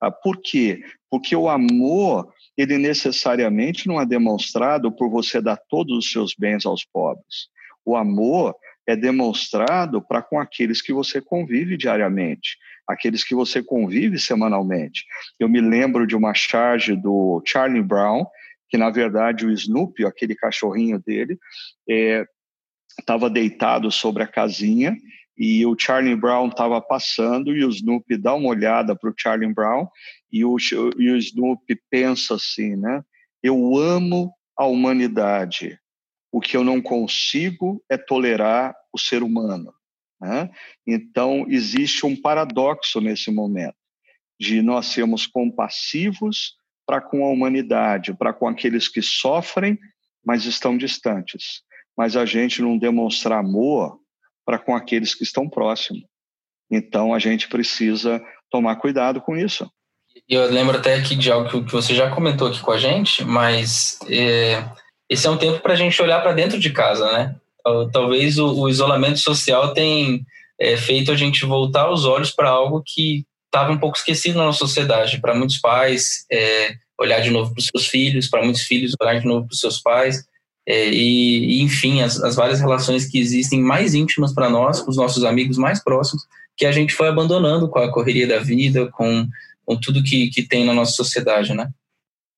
[0.00, 0.82] Ah, por quê?
[1.10, 6.66] Porque o amor, ele necessariamente não é demonstrado por você dar todos os seus bens
[6.66, 7.48] aos pobres.
[7.84, 8.54] O amor
[8.86, 12.56] é demonstrado para com aqueles que você convive diariamente,
[12.86, 15.04] aqueles que você convive semanalmente.
[15.38, 18.26] Eu me lembro de uma charge do Charlie Brown,
[18.68, 21.38] que na verdade o Snoopy, aquele cachorrinho dele,
[22.98, 24.96] estava é, deitado sobre a casinha
[25.36, 29.52] e o Charlie Brown estava passando e o Snoopy dá uma olhada para o Charlie
[29.52, 29.88] Brown
[30.30, 30.56] e o,
[30.98, 33.02] e o Snoopy pensa assim, né?
[33.42, 35.78] Eu amo a humanidade,
[36.34, 39.72] o que eu não consigo é tolerar o ser humano.
[40.20, 40.50] Né?
[40.84, 43.76] Então, existe um paradoxo nesse momento,
[44.40, 49.78] de nós sermos compassivos para com a humanidade, para com aqueles que sofrem,
[50.26, 51.62] mas estão distantes.
[51.96, 54.00] mas a gente não demonstrar amor
[54.44, 56.02] para com aqueles que estão próximos.
[56.68, 58.20] Então a gente precisa
[58.50, 59.70] tomar cuidado com isso.
[60.28, 64.00] Eu lembro até aqui de algo que você já comentou aqui com a gente, mas
[64.08, 64.68] é,
[65.08, 67.36] esse é um tempo para a gente olhar para dentro de casa, né?
[67.92, 70.20] Talvez o, o isolamento social tenha
[70.60, 74.44] é, feito a gente voltar os olhos para algo que estava um pouco esquecido na
[74.44, 75.20] nossa sociedade.
[75.20, 79.20] Para muitos pais, é, olhar de novo para os seus filhos, para muitos filhos, olhar
[79.20, 80.24] de novo para os seus pais.
[80.66, 84.96] É, e, enfim, as, as, várias relações que existem mais íntimas para nós, com os
[84.96, 86.22] nossos amigos mais próximos,
[86.56, 89.28] que a gente foi abandonando com a correria da vida, com,
[89.64, 91.68] com tudo que, que tem na nossa sociedade, né?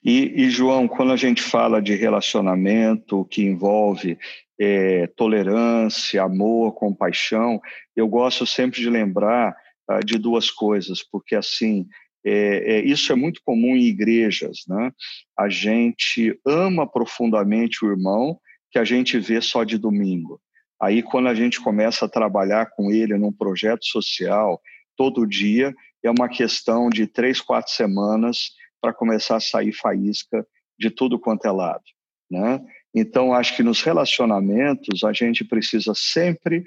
[0.07, 4.17] E, e, João, quando a gente fala de relacionamento que envolve
[4.57, 7.59] é, tolerância, amor, compaixão,
[7.93, 9.53] eu gosto sempre de lembrar
[9.85, 11.85] ah, de duas coisas, porque assim
[12.25, 14.93] é, é, isso é muito comum em igrejas, né?
[15.37, 18.39] A gente ama profundamente o irmão
[18.71, 20.39] que a gente vê só de domingo.
[20.81, 24.61] Aí, quando a gente começa a trabalhar com ele num projeto social
[24.95, 28.51] todo dia, é uma questão de três, quatro semanas
[28.81, 30.45] para começar a sair faísca
[30.77, 31.83] de tudo quanto é lado,
[32.29, 32.59] né?
[32.93, 36.63] Então, acho que nos relacionamentos a gente precisa sempre,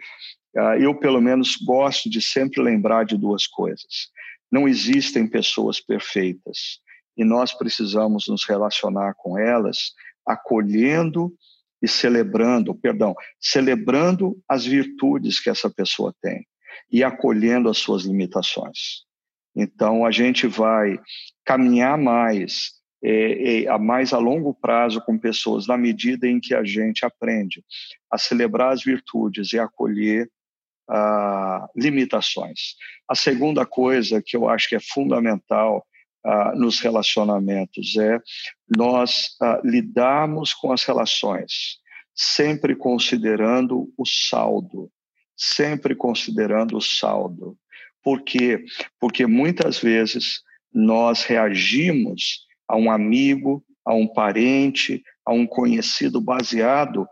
[0.56, 4.10] ah, eu pelo menos gosto de sempre lembrar de duas coisas.
[4.50, 6.80] Não existem pessoas perfeitas
[7.16, 9.92] e nós precisamos nos relacionar com elas
[10.26, 11.32] acolhendo
[11.82, 16.46] e celebrando, perdão, celebrando as virtudes que essa pessoa tem
[16.90, 19.04] e acolhendo as suas limitações.
[19.54, 20.98] Então a gente vai
[21.44, 22.72] caminhar mais
[23.02, 27.04] é, é, a mais a longo prazo com pessoas na medida em que a gente
[27.04, 27.64] aprende
[28.10, 30.30] a celebrar as virtudes e acolher
[30.88, 32.74] ah, limitações.
[33.08, 35.86] A segunda coisa que eu acho que é fundamental
[36.24, 38.18] ah, nos relacionamentos é
[38.76, 41.80] nós ah, lidarmos com as relações
[42.14, 44.90] sempre considerando o saldo,
[45.34, 47.56] sempre considerando o saldo.
[48.02, 48.64] Por quê?
[48.98, 50.42] Porque muitas vezes
[50.72, 57.06] nós reagimos a um amigo, a um parente, a um conhecido baseado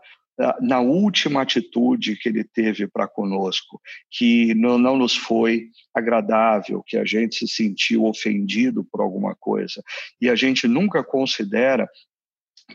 [0.61, 6.97] na última atitude que ele teve para conosco, que não, não nos foi agradável, que
[6.97, 9.83] a gente se sentiu ofendido por alguma coisa.
[10.21, 11.89] E a gente nunca considera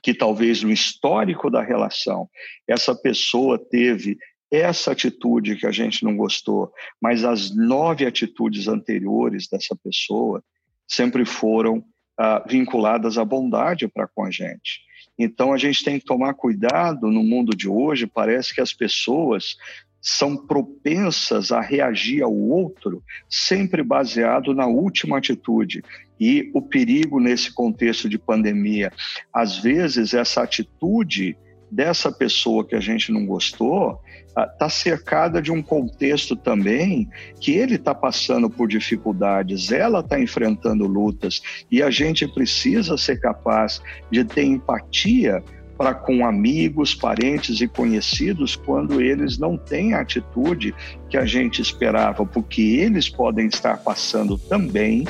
[0.02, 2.28] que talvez no histórico da relação
[2.68, 4.18] essa pessoa teve
[4.54, 10.42] essa atitude que a gente não gostou, mas as nove atitudes anteriores dessa pessoa
[10.86, 11.84] sempre foram
[12.18, 14.82] ah, vinculadas à bondade para com a gente.
[15.18, 18.06] Então a gente tem que tomar cuidado no mundo de hoje.
[18.06, 19.56] Parece que as pessoas
[20.00, 25.82] são propensas a reagir ao outro sempre baseado na última atitude.
[26.20, 28.92] E o perigo nesse contexto de pandemia,
[29.32, 31.36] às vezes essa atitude
[31.70, 33.98] dessa pessoa que a gente não gostou
[34.36, 37.08] está cercada de um contexto também
[37.40, 43.20] que ele está passando por dificuldades, ela está enfrentando lutas e a gente precisa ser
[43.20, 43.80] capaz
[44.10, 45.42] de ter empatia
[45.76, 50.74] para com amigos, parentes e conhecidos quando eles não têm a atitude
[51.10, 55.04] que a gente esperava, porque eles podem estar passando também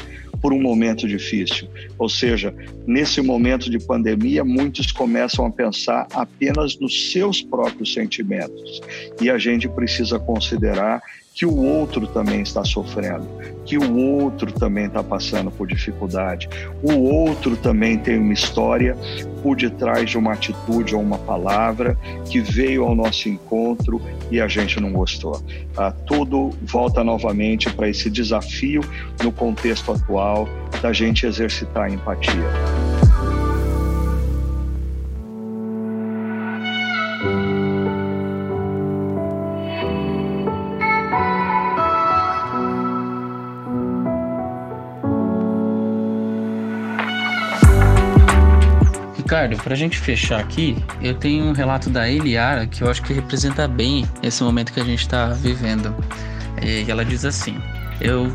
[0.45, 1.67] por um momento difícil.
[1.99, 2.55] Ou seja,
[2.87, 8.83] nesse momento de pandemia, muitos começam a pensar apenas nos seus próprios sentimentos.
[9.23, 11.01] E a gente precisa considerar
[11.35, 13.29] que o outro também está sofrendo,
[13.65, 16.49] que o outro também está passando por dificuldade,
[16.81, 18.97] o outro também tem uma história
[19.43, 21.99] por detrás de uma atitude ou uma palavra
[22.31, 25.43] que veio ao nosso encontro e a gente não gostou.
[25.77, 28.81] Ah, tudo volta novamente para esse desafio
[29.23, 30.49] no contexto atual
[30.81, 33.04] da gente exercitar a empatia.
[49.25, 53.03] Ricardo, para a gente fechar aqui, eu tenho um relato da Eliara que eu acho
[53.03, 55.97] que representa bem esse momento que a gente está vivendo.
[56.63, 57.57] E ela diz assim:
[58.03, 58.31] Eu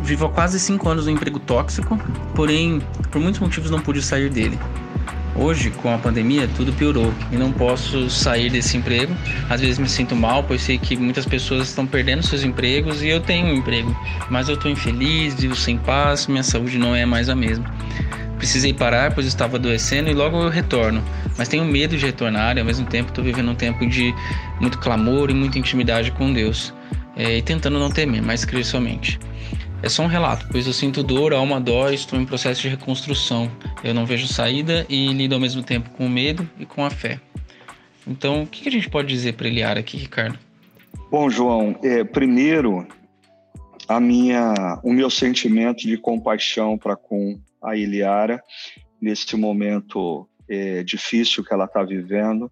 [0.00, 1.98] vivo há quase cinco anos no emprego tóxico,
[2.36, 2.80] porém,
[3.10, 4.56] por muitos motivos não pude sair dele.
[5.34, 9.12] Hoje, com a pandemia, tudo piorou e não posso sair desse emprego.
[9.50, 13.08] Às vezes me sinto mal, pois sei que muitas pessoas estão perdendo seus empregos e
[13.08, 13.94] eu tenho um emprego,
[14.30, 17.64] mas eu estou infeliz, vivo sem paz, minha saúde não é mais a mesma.
[18.38, 21.02] Precisei parar, pois estava adoecendo e logo eu retorno.
[21.36, 24.14] Mas tenho medo de retornar e ao mesmo tempo estou vivendo um tempo de
[24.60, 26.72] muito clamor e muita intimidade com Deus.
[27.16, 29.18] É, e tentando não temer, mas crer somente.
[29.82, 33.50] É só um relato, pois eu sinto dor, alma dói, estou em processo de reconstrução.
[33.82, 36.90] Eu não vejo saída e lido ao mesmo tempo com o medo e com a
[36.90, 37.20] fé.
[38.06, 40.38] Então, o que a gente pode dizer para Eliara aqui, Ricardo?
[41.10, 42.86] Bom, João, é, primeiro,
[43.88, 48.42] a minha, o meu sentimento de compaixão para com a Eliara
[49.00, 52.50] nesse momento é, difícil que ela está vivendo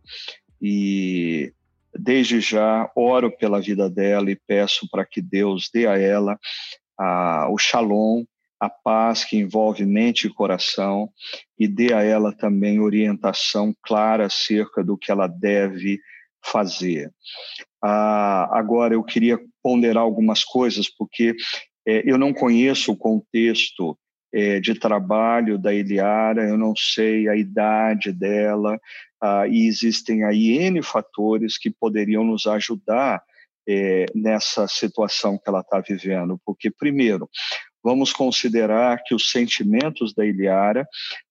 [0.61, 1.53] e
[1.99, 6.39] desde já oro pela vida dela e peço para que Deus dê a ela
[6.99, 8.25] a, o shalom,
[8.59, 11.11] a paz que envolve mente e coração
[11.59, 16.01] e dê a ela também orientação clara acerca do que ela deve
[16.43, 17.13] fazer.
[17.83, 21.35] Ah, agora, eu queria ponderar algumas coisas, porque
[21.87, 23.99] é, eu não conheço o contexto
[24.33, 28.79] é, de trabalho da Eliara, eu não sei a idade dela,
[29.21, 33.23] ah, e existem aí N fatores que poderiam nos ajudar
[33.69, 36.41] é, nessa situação que ela está vivendo.
[36.45, 37.29] Porque, primeiro,
[37.83, 40.87] vamos considerar que os sentimentos da Eliara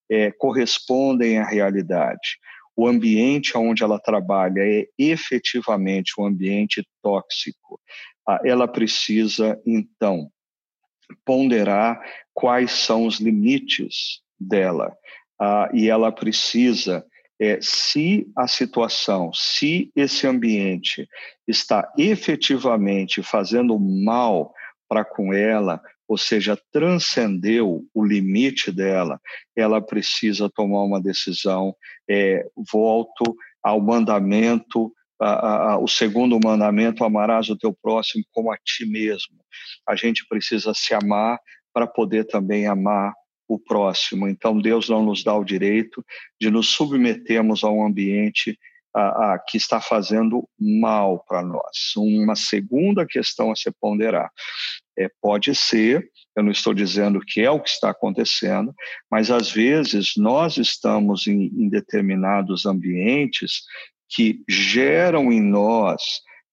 [0.09, 2.37] é, correspondem à realidade.
[2.75, 7.79] O ambiente onde ela trabalha é efetivamente um ambiente tóxico.
[8.27, 10.29] Ah, ela precisa, então,
[11.25, 12.01] ponderar
[12.33, 14.95] quais são os limites dela.
[15.39, 17.05] Ah, e ela precisa
[17.39, 21.07] é, se a situação, se esse ambiente
[21.47, 24.53] está efetivamente fazendo mal
[24.87, 29.19] para com ela, ou seja, transcendeu o limite dela,
[29.55, 31.75] ela precisa tomar uma decisão.
[32.09, 38.57] É, volto ao mandamento, a, a, o segundo mandamento: amarás o teu próximo como a
[38.57, 39.35] ti mesmo.
[39.87, 41.39] A gente precisa se amar
[41.73, 43.13] para poder também amar
[43.47, 44.27] o próximo.
[44.27, 46.03] Então, Deus não nos dá o direito
[46.39, 48.57] de nos submetermos a um ambiente
[48.95, 51.93] a, que está fazendo mal para nós.
[51.97, 54.31] Uma segunda questão a se ponderar.
[54.97, 58.73] É, pode ser, eu não estou dizendo que é o que está acontecendo,
[59.11, 63.63] mas às vezes nós estamos em, em determinados ambientes
[64.09, 66.01] que geram em nós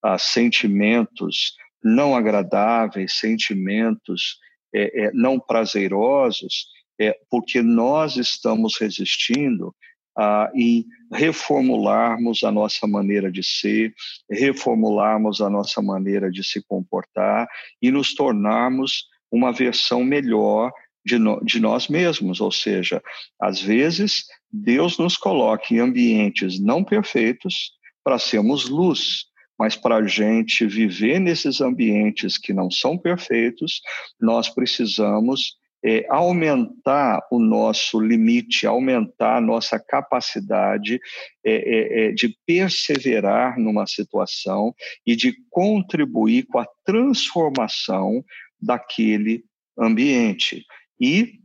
[0.02, 4.38] ah, sentimentos não agradáveis, sentimentos
[4.74, 6.66] é, é, não prazerosos,
[7.00, 9.74] é, porque nós estamos resistindo
[10.16, 13.92] a, em reformularmos a nossa maneira de ser,
[14.30, 17.48] reformularmos a nossa maneira de se comportar
[17.80, 20.70] e nos tornarmos uma versão melhor
[21.04, 22.40] de, no, de nós mesmos.
[22.40, 23.02] Ou seja,
[23.40, 27.72] às vezes Deus nos coloca em ambientes não perfeitos
[28.04, 29.26] para sermos luz,
[29.58, 33.80] mas para a gente viver nesses ambientes que não são perfeitos,
[34.20, 41.00] nós precisamos é, aumentar o nosso limite, aumentar a nossa capacidade
[41.44, 44.74] é, é, é, de perseverar numa situação
[45.04, 48.24] e de contribuir com a transformação
[48.60, 49.44] daquele
[49.76, 50.64] ambiente.
[51.02, 51.40] E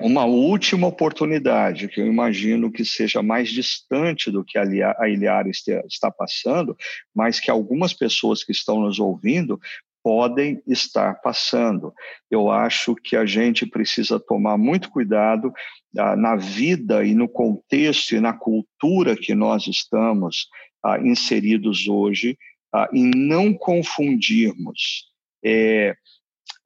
[0.00, 4.64] uma última oportunidade, que eu imagino que seja mais distante do que a
[5.08, 6.74] Ilhara está passando,
[7.14, 9.60] mas que algumas pessoas que estão nos ouvindo
[10.02, 11.92] podem estar passando.
[12.30, 15.52] Eu acho que a gente precisa tomar muito cuidado
[15.98, 20.46] ah, na vida e no contexto e na cultura que nós estamos
[20.82, 22.38] ah, inseridos hoje
[22.72, 25.10] ah, e não confundirmos
[25.44, 25.94] é,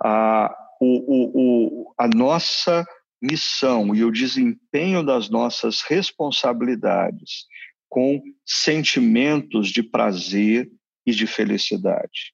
[0.00, 2.84] a, o, o, o, a nossa
[3.22, 7.46] missão e o desempenho das nossas responsabilidades
[7.88, 10.68] com sentimentos de prazer
[11.06, 12.32] e de felicidade.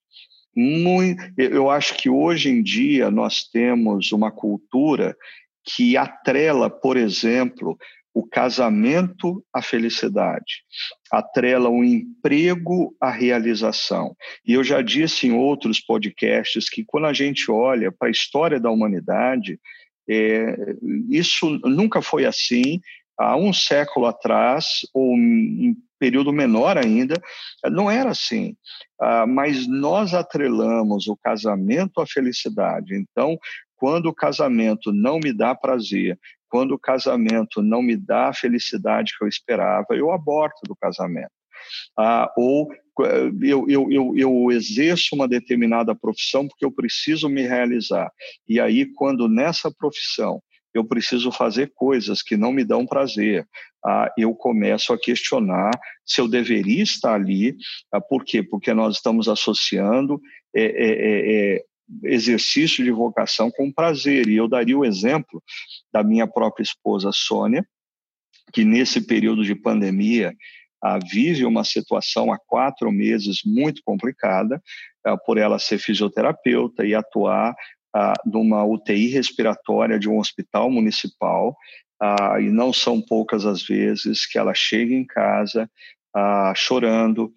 [0.57, 5.15] Muito, eu acho que hoje em dia nós temos uma cultura
[5.63, 7.77] que atrela, por exemplo,
[8.19, 10.65] o casamento à felicidade,
[11.09, 14.17] atrela o emprego à realização.
[14.45, 18.59] E eu já disse em outros podcasts que quando a gente olha para a história
[18.59, 19.61] da humanidade,
[20.11, 20.75] é,
[21.09, 22.81] isso nunca foi assim.
[23.17, 27.15] Há um século atrás, ou um período menor ainda,
[27.71, 28.57] não era assim.
[29.01, 32.97] Ah, mas nós atrelamos o casamento à felicidade.
[32.97, 33.39] Então,
[33.77, 36.19] quando o casamento não me dá prazer,
[36.49, 41.31] quando o casamento não me dá a felicidade que eu esperava, eu aborto do casamento.
[41.97, 42.69] Ah, ou
[43.43, 48.11] eu, eu, eu, eu, exerço uma determinada profissão porque eu preciso me realizar.
[48.49, 50.43] E aí, quando nessa profissão
[50.75, 53.47] eu preciso fazer coisas que não me dão prazer.
[53.85, 55.71] Ah, eu começo a questionar
[56.05, 57.57] se eu deveria estar ali.
[57.93, 58.43] Ah, por quê?
[58.43, 60.21] Porque nós estamos associando
[60.55, 61.65] é, é, é,
[62.05, 64.29] exercício de vocação com prazer.
[64.29, 65.43] E eu daria o exemplo
[65.93, 67.67] da minha própria esposa, Sônia,
[68.53, 70.35] que nesse período de pandemia
[70.83, 74.63] ah, vive uma situação há quatro meses muito complicada,
[75.05, 77.55] ah, por ela ser fisioterapeuta e atuar
[77.95, 81.57] ah, de uma UTI respiratória de um hospital municipal,
[82.41, 85.69] e não são poucas as vezes que ela chega em casa
[86.55, 87.35] chorando,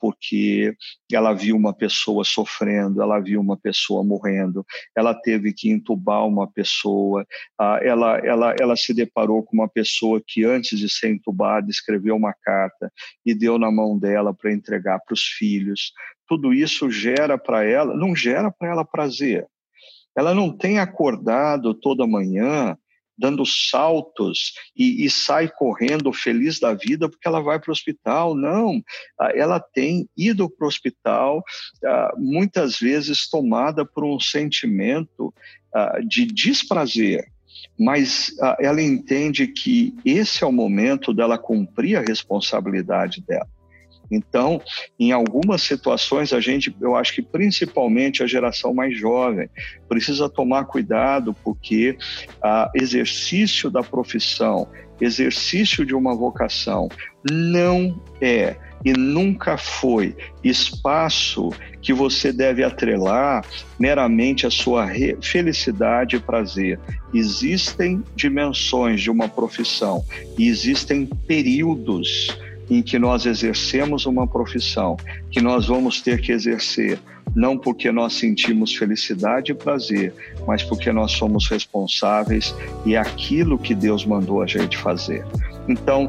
[0.00, 0.74] porque
[1.12, 4.64] ela viu uma pessoa sofrendo, ela viu uma pessoa morrendo,
[4.96, 7.26] ela teve que entubar uma pessoa,
[7.58, 12.16] ah, ela, ela, ela se deparou com uma pessoa que antes de ser entubada escreveu
[12.16, 12.90] uma carta
[13.24, 15.92] e deu na mão dela para entregar para os filhos.
[16.26, 19.46] Tudo isso gera para ela, não gera para ela prazer.
[20.16, 22.76] Ela não tem acordado toda manhã
[23.18, 28.34] dando saltos e, e, sai correndo feliz da vida porque ela vai para o hospital.
[28.34, 28.80] Não,
[29.34, 31.42] ela tem ido para o hospital
[32.16, 35.34] muitas vezes tomada por um sentimento
[36.06, 37.26] de desprazer.
[37.78, 43.48] Mas ela entende que esse é o momento dela cumprir a responsabilidade dela.
[44.10, 44.60] Então,
[44.98, 49.48] em algumas situações, a gente, eu acho que principalmente a geração mais jovem,
[49.88, 51.96] precisa tomar cuidado, porque
[52.42, 54.68] ah, exercício da profissão,
[55.00, 56.88] exercício de uma vocação,
[57.30, 61.50] não é e nunca foi espaço
[61.82, 63.44] que você deve atrelar
[63.78, 64.88] meramente a sua
[65.20, 66.78] felicidade e prazer.
[67.12, 70.04] Existem dimensões de uma profissão
[70.38, 72.36] e existem períodos
[72.70, 74.96] em que nós exercemos uma profissão
[75.30, 76.98] que nós vamos ter que exercer
[77.34, 80.14] não porque nós sentimos felicidade e prazer,
[80.46, 82.54] mas porque nós somos responsáveis
[82.84, 85.24] e é aquilo que Deus mandou a gente fazer.
[85.68, 86.08] Então,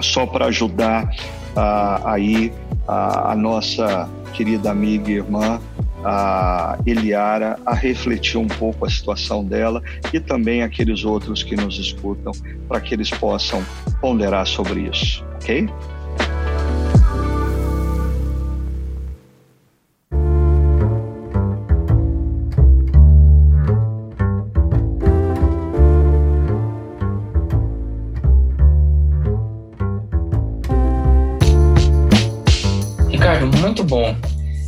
[0.00, 2.52] só para ajudar uh, aí
[2.86, 5.60] a, a nossa querida amiga e irmã
[6.04, 9.82] a Eliara a refletir um pouco a situação dela
[10.12, 12.32] e também aqueles outros que nos escutam,
[12.68, 13.64] para que eles possam
[14.00, 15.68] ponderar sobre isso, ok?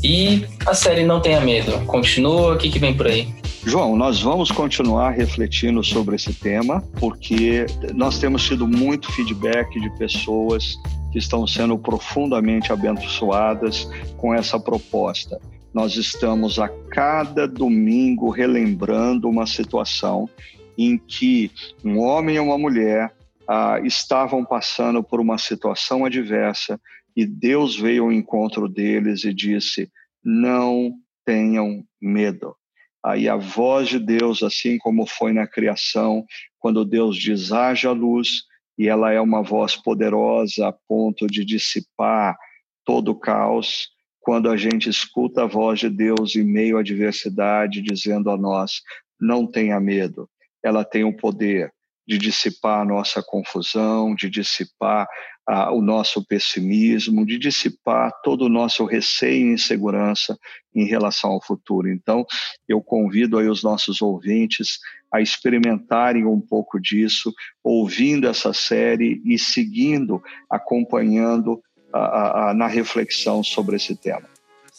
[0.04, 2.52] E a série Não Tenha Medo, continua?
[2.52, 3.26] O que, que vem por aí?
[3.64, 9.88] João, nós vamos continuar refletindo sobre esse tema, porque nós temos tido muito feedback de
[9.96, 10.76] pessoas
[11.10, 13.88] que estão sendo profundamente abençoadas
[14.18, 15.40] com essa proposta.
[15.72, 20.28] Nós estamos a cada domingo relembrando uma situação
[20.76, 21.50] em que
[21.82, 23.10] um homem e uma mulher
[23.48, 26.78] ah, estavam passando por uma situação adversa
[27.16, 29.90] e Deus veio ao encontro deles e disse:
[30.22, 30.92] Não
[31.24, 32.56] tenham medo.
[33.04, 36.24] Aí a voz de Deus, assim como foi na criação,
[36.58, 38.44] quando Deus diz: haja luz,
[38.78, 42.36] e ela é uma voz poderosa a ponto de dissipar
[42.84, 43.88] todo o caos.
[44.20, 48.80] Quando a gente escuta a voz de Deus em meio à adversidade, dizendo a nós:
[49.20, 50.28] não tenha medo,
[50.62, 51.73] ela tem o poder
[52.06, 55.06] de dissipar a nossa confusão, de dissipar
[55.46, 60.38] ah, o nosso pessimismo, de dissipar todo o nosso receio e insegurança
[60.74, 61.88] em relação ao futuro.
[61.88, 62.24] Então,
[62.68, 64.78] eu convido aí os nossos ouvintes
[65.12, 67.32] a experimentarem um pouco disso,
[67.62, 74.33] ouvindo essa série e seguindo, acompanhando ah, ah, na reflexão sobre esse tema.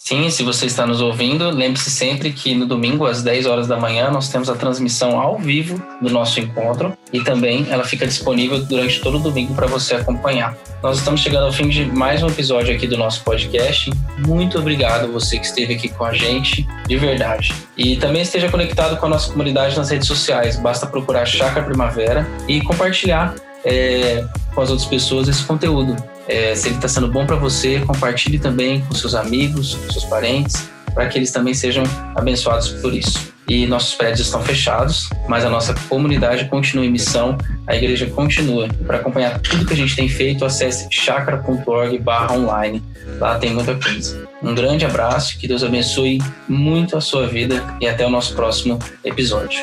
[0.08, 3.76] Sim, se você está nos ouvindo, lembre-se sempre que no domingo, às 10 horas da
[3.76, 8.64] manhã, nós temos a transmissão ao vivo do nosso encontro e também ela fica disponível
[8.64, 10.56] durante todo o domingo para você acompanhar.
[10.84, 13.92] Nós estamos chegando ao fim de mais um episódio aqui do nosso podcast.
[14.20, 17.52] Muito obrigado você que esteve aqui com a gente, de verdade.
[17.76, 20.56] E também esteja conectado com a nossa comunidade nas redes sociais.
[20.56, 23.34] Basta procurar Chácara Primavera e compartilhar
[23.66, 25.96] é, com as outras pessoas esse conteúdo.
[26.28, 30.06] É, se ele está sendo bom para você, compartilhe também com seus amigos, com seus
[30.06, 31.84] parentes, para que eles também sejam
[32.16, 33.34] abençoados por isso.
[33.48, 38.68] E nossos prédios estão fechados, mas a nossa comunidade continua em missão, a igreja continua.
[38.88, 42.82] Para acompanhar tudo que a gente tem feito, acesse chakra.org/online.
[43.20, 44.28] Lá tem muita coisa.
[44.42, 48.80] Um grande abraço, que Deus abençoe muito a sua vida e até o nosso próximo
[49.04, 49.60] episódio.